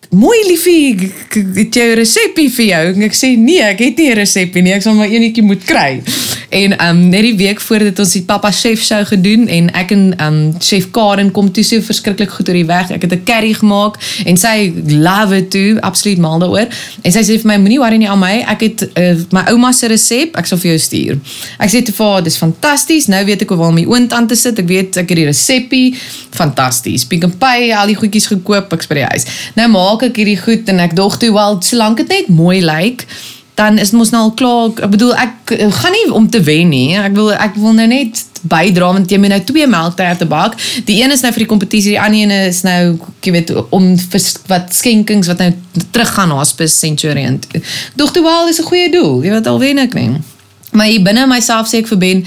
Mooi 0.09 0.37
liefie, 0.47 1.11
het 1.35 1.75
jy 1.75 1.83
'n 1.83 1.95
resepie 1.99 2.49
vir 2.49 2.65
jou? 2.65 2.93
En 2.93 3.01
ek 3.01 3.13
sê 3.13 3.35
nee, 3.37 3.59
ek 3.59 3.79
het 3.79 3.97
nie 3.97 4.11
'n 4.11 4.15
resepie 4.15 4.61
nie. 4.61 4.73
Ek 4.73 4.81
sal 4.81 4.93
maar 4.93 5.09
eenetjie 5.09 5.43
moet 5.43 5.63
kry. 5.63 6.01
En 6.49 6.87
um 6.87 7.09
net 7.09 7.21
die 7.21 7.35
week 7.35 7.59
voordat 7.61 7.99
ons 7.99 8.11
die 8.11 8.23
pappa 8.23 8.51
chef 8.51 8.83
show 8.83 9.05
gedoen 9.05 9.47
en 9.47 9.67
ek 9.75 9.91
en 9.91 10.13
um 10.23 10.55
chef 10.63 10.91
Karen 10.91 11.31
kom 11.31 11.51
toe 11.51 11.63
so 11.63 11.81
verskriklik 11.81 12.29
goed 12.29 12.47
oor 12.47 12.55
die 12.55 12.65
weg. 12.65 12.91
Ek 12.91 13.01
het 13.01 13.13
'n 13.13 13.23
curry 13.25 13.53
gemaak 13.53 13.95
en 14.25 14.37
sy 14.37 14.73
love 14.87 15.35
it 15.35 15.49
too, 15.51 15.77
absoluut 15.79 16.17
mal 16.17 16.39
daaroor. 16.39 16.67
En 17.01 17.11
sy 17.11 17.19
sê 17.19 17.39
vir 17.41 17.45
my 17.45 17.57
moenie 17.57 17.79
worry 17.79 17.97
nie 17.97 18.09
aan 18.09 18.19
my. 18.19 18.43
Ek 18.47 18.61
het 18.61 18.89
uh, 18.95 19.15
my 19.31 19.43
ouma 19.51 19.71
se 19.71 19.87
resep, 19.87 20.37
ek 20.37 20.45
sal 20.45 20.57
vir 20.57 20.71
jou 20.71 20.79
stuur. 20.79 21.19
Ek 21.59 21.69
sê 21.69 21.83
te 21.83 21.91
vir 21.91 22.23
dis 22.23 22.37
fantasties. 22.37 23.07
Nou 23.07 23.25
weet 23.25 23.41
ek 23.41 23.49
hoe 23.49 23.65
om 23.65 23.73
my 23.73 23.85
oond 23.85 24.13
aan 24.13 24.27
te 24.27 24.35
sit. 24.35 24.59
Ek 24.59 24.67
weet 24.67 24.97
ek 24.97 25.09
het 25.09 25.17
die 25.17 25.25
resepie. 25.25 25.95
Fantasties. 26.31 27.03
Pick 27.05 27.25
n 27.25 27.37
Pay, 27.37 27.73
al 27.73 27.87
die 27.87 27.95
goedjies 27.95 28.27
gekoop, 28.27 28.73
ek's 28.73 28.87
by 28.87 28.95
die 28.95 29.03
huis. 29.03 29.25
Nou 29.55 29.67
maak 29.67 29.96
ek 30.03 30.15
hierdie 30.15 30.39
goed 30.39 30.69
en 30.69 30.79
ek 30.79 30.95
dog 30.95 31.17
toe 31.17 31.31
wel 31.33 31.61
solank 31.61 31.97
dit 31.97 32.07
net 32.07 32.27
mooi 32.27 32.61
lyk. 32.65 33.05
Dan 33.57 33.77
is 33.81 33.91
mos 33.91 34.11
nou 34.13 34.21
al 34.27 34.33
klaar. 34.37 34.75
Ek 34.85 34.91
bedoel 34.93 35.15
ek 35.17 35.53
gaan 35.79 35.95
nie 35.95 36.13
om 36.13 36.29
te 36.29 36.41
wen 36.45 36.69
nie. 36.69 36.97
Ek 36.97 37.15
wil 37.17 37.31
ek 37.33 37.55
wil 37.57 37.73
nou 37.73 37.87
net 37.89 38.21
bydra 38.47 38.91
want 38.93 39.11
jy 39.11 39.17
moet 39.17 39.33
nou 39.33 39.41
twee 39.43 39.67
melkterte 39.67 40.27
bak. 40.29 40.57
Die 40.85 40.99
een 41.01 41.11
is 41.11 41.23
nou 41.25 41.31
vir 41.33 41.45
die 41.45 41.49
kompetisie, 41.49 41.95
die 41.95 42.01
ander 42.01 42.21
een 42.21 42.35
is 42.51 42.61
nou 42.67 42.97
jy 43.25 43.33
weet 43.33 43.53
om 43.73 43.89
vir 43.97 44.27
wat 44.51 44.75
skenkings 44.77 45.31
wat 45.31 45.41
nou 45.41 45.51
terug 45.91 46.13
gaan 46.13 46.29
na 46.29 46.37
Hospice 46.41 46.77
Centurion. 46.77 47.39
Dog 47.97 48.13
toe 48.13 48.23
wel 48.23 48.53
is 48.53 48.59
'n 48.61 48.69
goeie 48.69 48.91
doel. 48.91 49.23
Jy 49.23 49.31
weet 49.31 49.47
al 49.47 49.59
wen 49.59 49.77
ek 49.77 49.93
nie. 49.93 50.21
Maar 50.71 50.85
hier 50.85 51.01
binne 51.01 51.27
myself 51.27 51.67
sê 51.67 51.81
ek 51.81 51.87
vir 51.87 51.97
Ben 51.97 52.25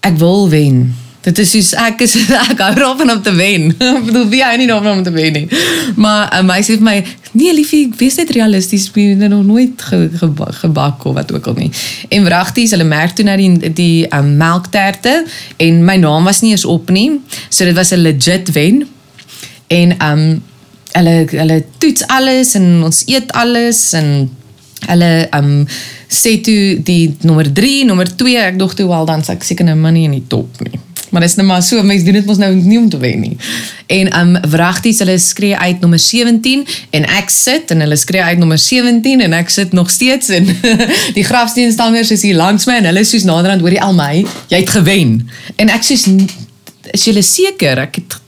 ek 0.00 0.18
wil 0.18 0.48
wen. 0.48 0.94
Dit 1.20 1.38
is 1.38 1.50
soos 1.52 1.74
ek 1.76 2.00
is 2.06 2.14
ek 2.50 2.60
hou 2.64 2.70
daarvan 2.78 3.12
om 3.12 3.22
te 3.22 3.32
wen. 3.36 3.68
Ek 3.90 4.06
bedoel 4.06 4.28
wie 4.32 4.40
hou 4.44 4.54
nie 4.56 4.68
daarvan 4.70 5.00
om 5.00 5.02
te 5.04 5.12
wen 5.12 5.34
nie. 5.36 5.58
Maar 6.00 6.30
uh, 6.32 6.40
my 6.48 6.56
sê 6.64 6.78
vir 6.78 6.86
my, 6.86 6.94
nee 7.36 7.52
liefie, 7.52 7.82
wees 8.00 8.16
net 8.16 8.32
realisties, 8.32 8.88
ek 8.88 9.20
het 9.20 9.26
nog 9.28 9.44
nooit 9.44 9.84
ge, 9.90 9.98
ge, 10.16 10.30
gebak 10.62 11.04
of 11.04 11.18
wat 11.18 11.34
ook 11.36 11.50
al 11.52 11.58
nie. 11.60 11.68
En 12.08 12.24
wragties, 12.24 12.72
hulle 12.72 12.88
merk 12.88 13.12
toe 13.18 13.28
na 13.28 13.36
die 13.36 13.52
die 13.76 14.08
um, 14.16 14.32
melkterte 14.40 15.18
en 15.60 15.84
my 15.84 15.98
naam 16.00 16.24
was 16.28 16.40
nie 16.40 16.54
eens 16.54 16.64
op 16.64 16.88
nie. 16.94 17.20
So 17.50 17.68
dit 17.68 17.76
was 17.76 17.92
'n 17.92 18.00
legit 18.00 18.52
wen. 18.56 18.86
En 19.68 19.96
um 20.00 20.26
hulle 20.96 21.16
hulle 21.30 21.64
toets 21.78 22.06
alles 22.06 22.54
en 22.58 22.82
ons 22.82 23.02
eet 23.06 23.32
alles 23.32 23.92
en 23.92 24.30
hulle 24.88 25.28
um 25.36 25.66
sê 26.08 26.40
toe 26.42 26.80
die 26.82 27.12
nommer 27.20 27.52
3, 27.52 27.84
nommer 27.84 28.08
2, 28.08 28.38
ek 28.50 28.58
dog 28.58 28.74
toe 28.74 28.88
wel 28.88 29.04
dan 29.04 29.22
ek 29.28 29.44
seker 29.46 29.68
nou 29.68 29.76
maar 29.76 29.92
nie 29.92 30.08
in 30.08 30.16
die 30.16 30.26
top 30.26 30.64
nie. 30.64 30.80
Maar 31.10 31.24
dis 31.26 31.34
net 31.34 31.46
maar 31.46 31.62
so, 31.62 31.82
mense 31.82 32.04
doen 32.04 32.18
dit 32.20 32.26
mos 32.26 32.38
nou 32.38 32.50
nie 32.54 32.78
om 32.78 32.88
te 32.90 32.98
wen 33.02 33.20
nie. 33.20 33.36
En 33.90 34.10
um 34.20 34.36
wragties 34.50 34.98
hulle 35.02 35.18
skree 35.18 35.56
uit 35.56 35.80
nommer 35.80 35.98
17 35.98 36.66
en 36.90 37.08
ek 37.18 37.32
sit 37.34 37.70
en 37.74 37.82
hulle 37.84 37.98
skree 37.98 38.22
uit 38.22 38.38
nommer 38.38 38.58
17 38.58 39.24
en 39.26 39.34
ek 39.40 39.50
sit 39.50 39.74
nog 39.76 39.90
steeds 39.90 40.30
en 40.36 40.48
die 41.18 41.26
grafsteenstanders 41.26 42.10
is 42.14 42.22
hier 42.26 42.38
langs 42.38 42.68
my 42.70 42.78
en 42.80 42.90
hulle 42.90 43.04
is 43.06 43.10
soos 43.14 43.26
naderhand 43.28 43.64
hoor 43.64 43.74
die 43.74 43.82
al 43.82 43.96
my, 43.96 44.24
jy 44.52 44.62
het 44.62 44.74
gewen. 44.76 45.18
En 45.56 45.72
ek 45.72 45.86
soos 45.86 46.06
is 46.90 47.04
jy 47.06 47.22
seker? 47.22 47.84
Ek 47.86 48.00
het 48.00 48.18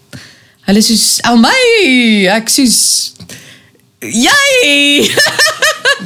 hulle 0.68 0.82
soos 0.84 1.06
al 1.26 1.40
my, 1.42 1.58
ek 2.30 2.50
soos 2.52 2.78
jy 4.02 5.06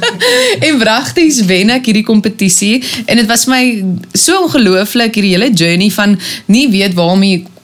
en 0.67 0.79
wragties 0.79 1.41
wen 1.45 1.69
ek 1.69 1.85
hierdie 1.85 2.05
kompetisie 2.07 2.83
en 3.05 3.17
dit 3.17 3.27
was 3.27 3.45
my 3.45 3.83
so 4.13 4.43
ongelooflik 4.43 5.15
hierdie 5.15 5.35
hele 5.35 5.51
journey 5.53 5.89
van 5.91 6.19
nie 6.45 6.67
weet 6.69 6.95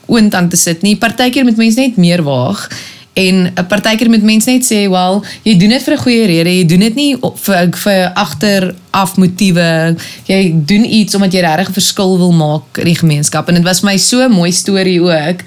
oond 0.06 0.34
aan 0.34 0.48
te 0.48 0.56
sit 0.56 0.82
nie. 0.82 0.96
Partykeer 0.96 1.44
met 1.44 1.56
mense 1.56 1.80
net 1.80 1.96
meer 1.96 2.22
waag 2.22 2.68
en 3.14 3.52
'n 3.54 3.66
partykeer 3.66 4.10
met 4.10 4.22
mense 4.22 4.50
net 4.50 4.64
sê, 4.64 4.90
"Wel, 4.90 5.24
jy 5.42 5.56
doen 5.56 5.68
dit 5.68 5.82
vir 5.82 5.94
'n 5.94 6.02
goeie 6.02 6.26
rede. 6.26 6.56
Jy 6.56 6.66
doen 6.66 6.78
dit 6.78 6.94
nie 6.94 7.16
vir 7.34 7.70
vir 7.72 8.10
agteraf 8.14 9.16
motiewe. 9.16 9.96
Jy 10.26 10.52
doen 10.54 10.84
iets 10.84 11.14
omdat 11.14 11.32
jy 11.32 11.40
regtig 11.40 11.68
'n 11.68 11.72
verskil 11.72 12.18
wil 12.18 12.32
maak 12.32 12.78
in 12.78 12.84
die 12.84 12.98
gemeenskap." 12.98 13.48
En 13.48 13.54
dit 13.54 13.64
was 13.64 13.82
my 13.82 13.96
so 13.96 14.20
'n 14.20 14.30
mooi 14.30 14.52
storie 14.52 15.00
ook 15.00 15.40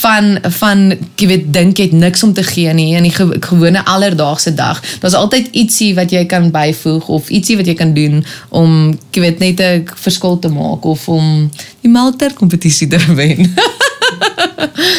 van 0.00 0.38
van 0.42 0.84
jy 1.16 1.26
weet 1.26 1.52
dink 1.52 1.78
jy 1.78 1.88
het 1.88 1.96
niks 1.98 2.22
om 2.22 2.32
te 2.32 2.42
gee 2.42 2.72
nie 2.72 2.94
in 2.96 3.06
die 3.06 3.14
gewone 3.14 3.84
alledaagse 3.84 4.54
dag. 4.54 4.82
Daar's 5.00 5.16
altyd 5.18 5.48
ietsie 5.52 5.94
wat 5.94 6.10
jy 6.10 6.24
kan 6.26 6.50
byvoeg 6.50 7.08
of 7.08 7.28
ietsie 7.28 7.56
wat 7.56 7.66
jy 7.66 7.74
kan 7.78 7.94
doen 7.94 8.24
om 8.48 8.98
jy 9.10 9.20
weet 9.20 9.38
net 9.38 9.60
'n 9.60 9.88
verskil 9.94 10.38
te 10.38 10.48
maak 10.48 10.84
of 10.84 11.08
om 11.08 11.50
die 11.80 11.90
melkter 11.90 12.32
kompetisie 12.34 12.88
te 12.88 12.98
wen. 13.18 13.54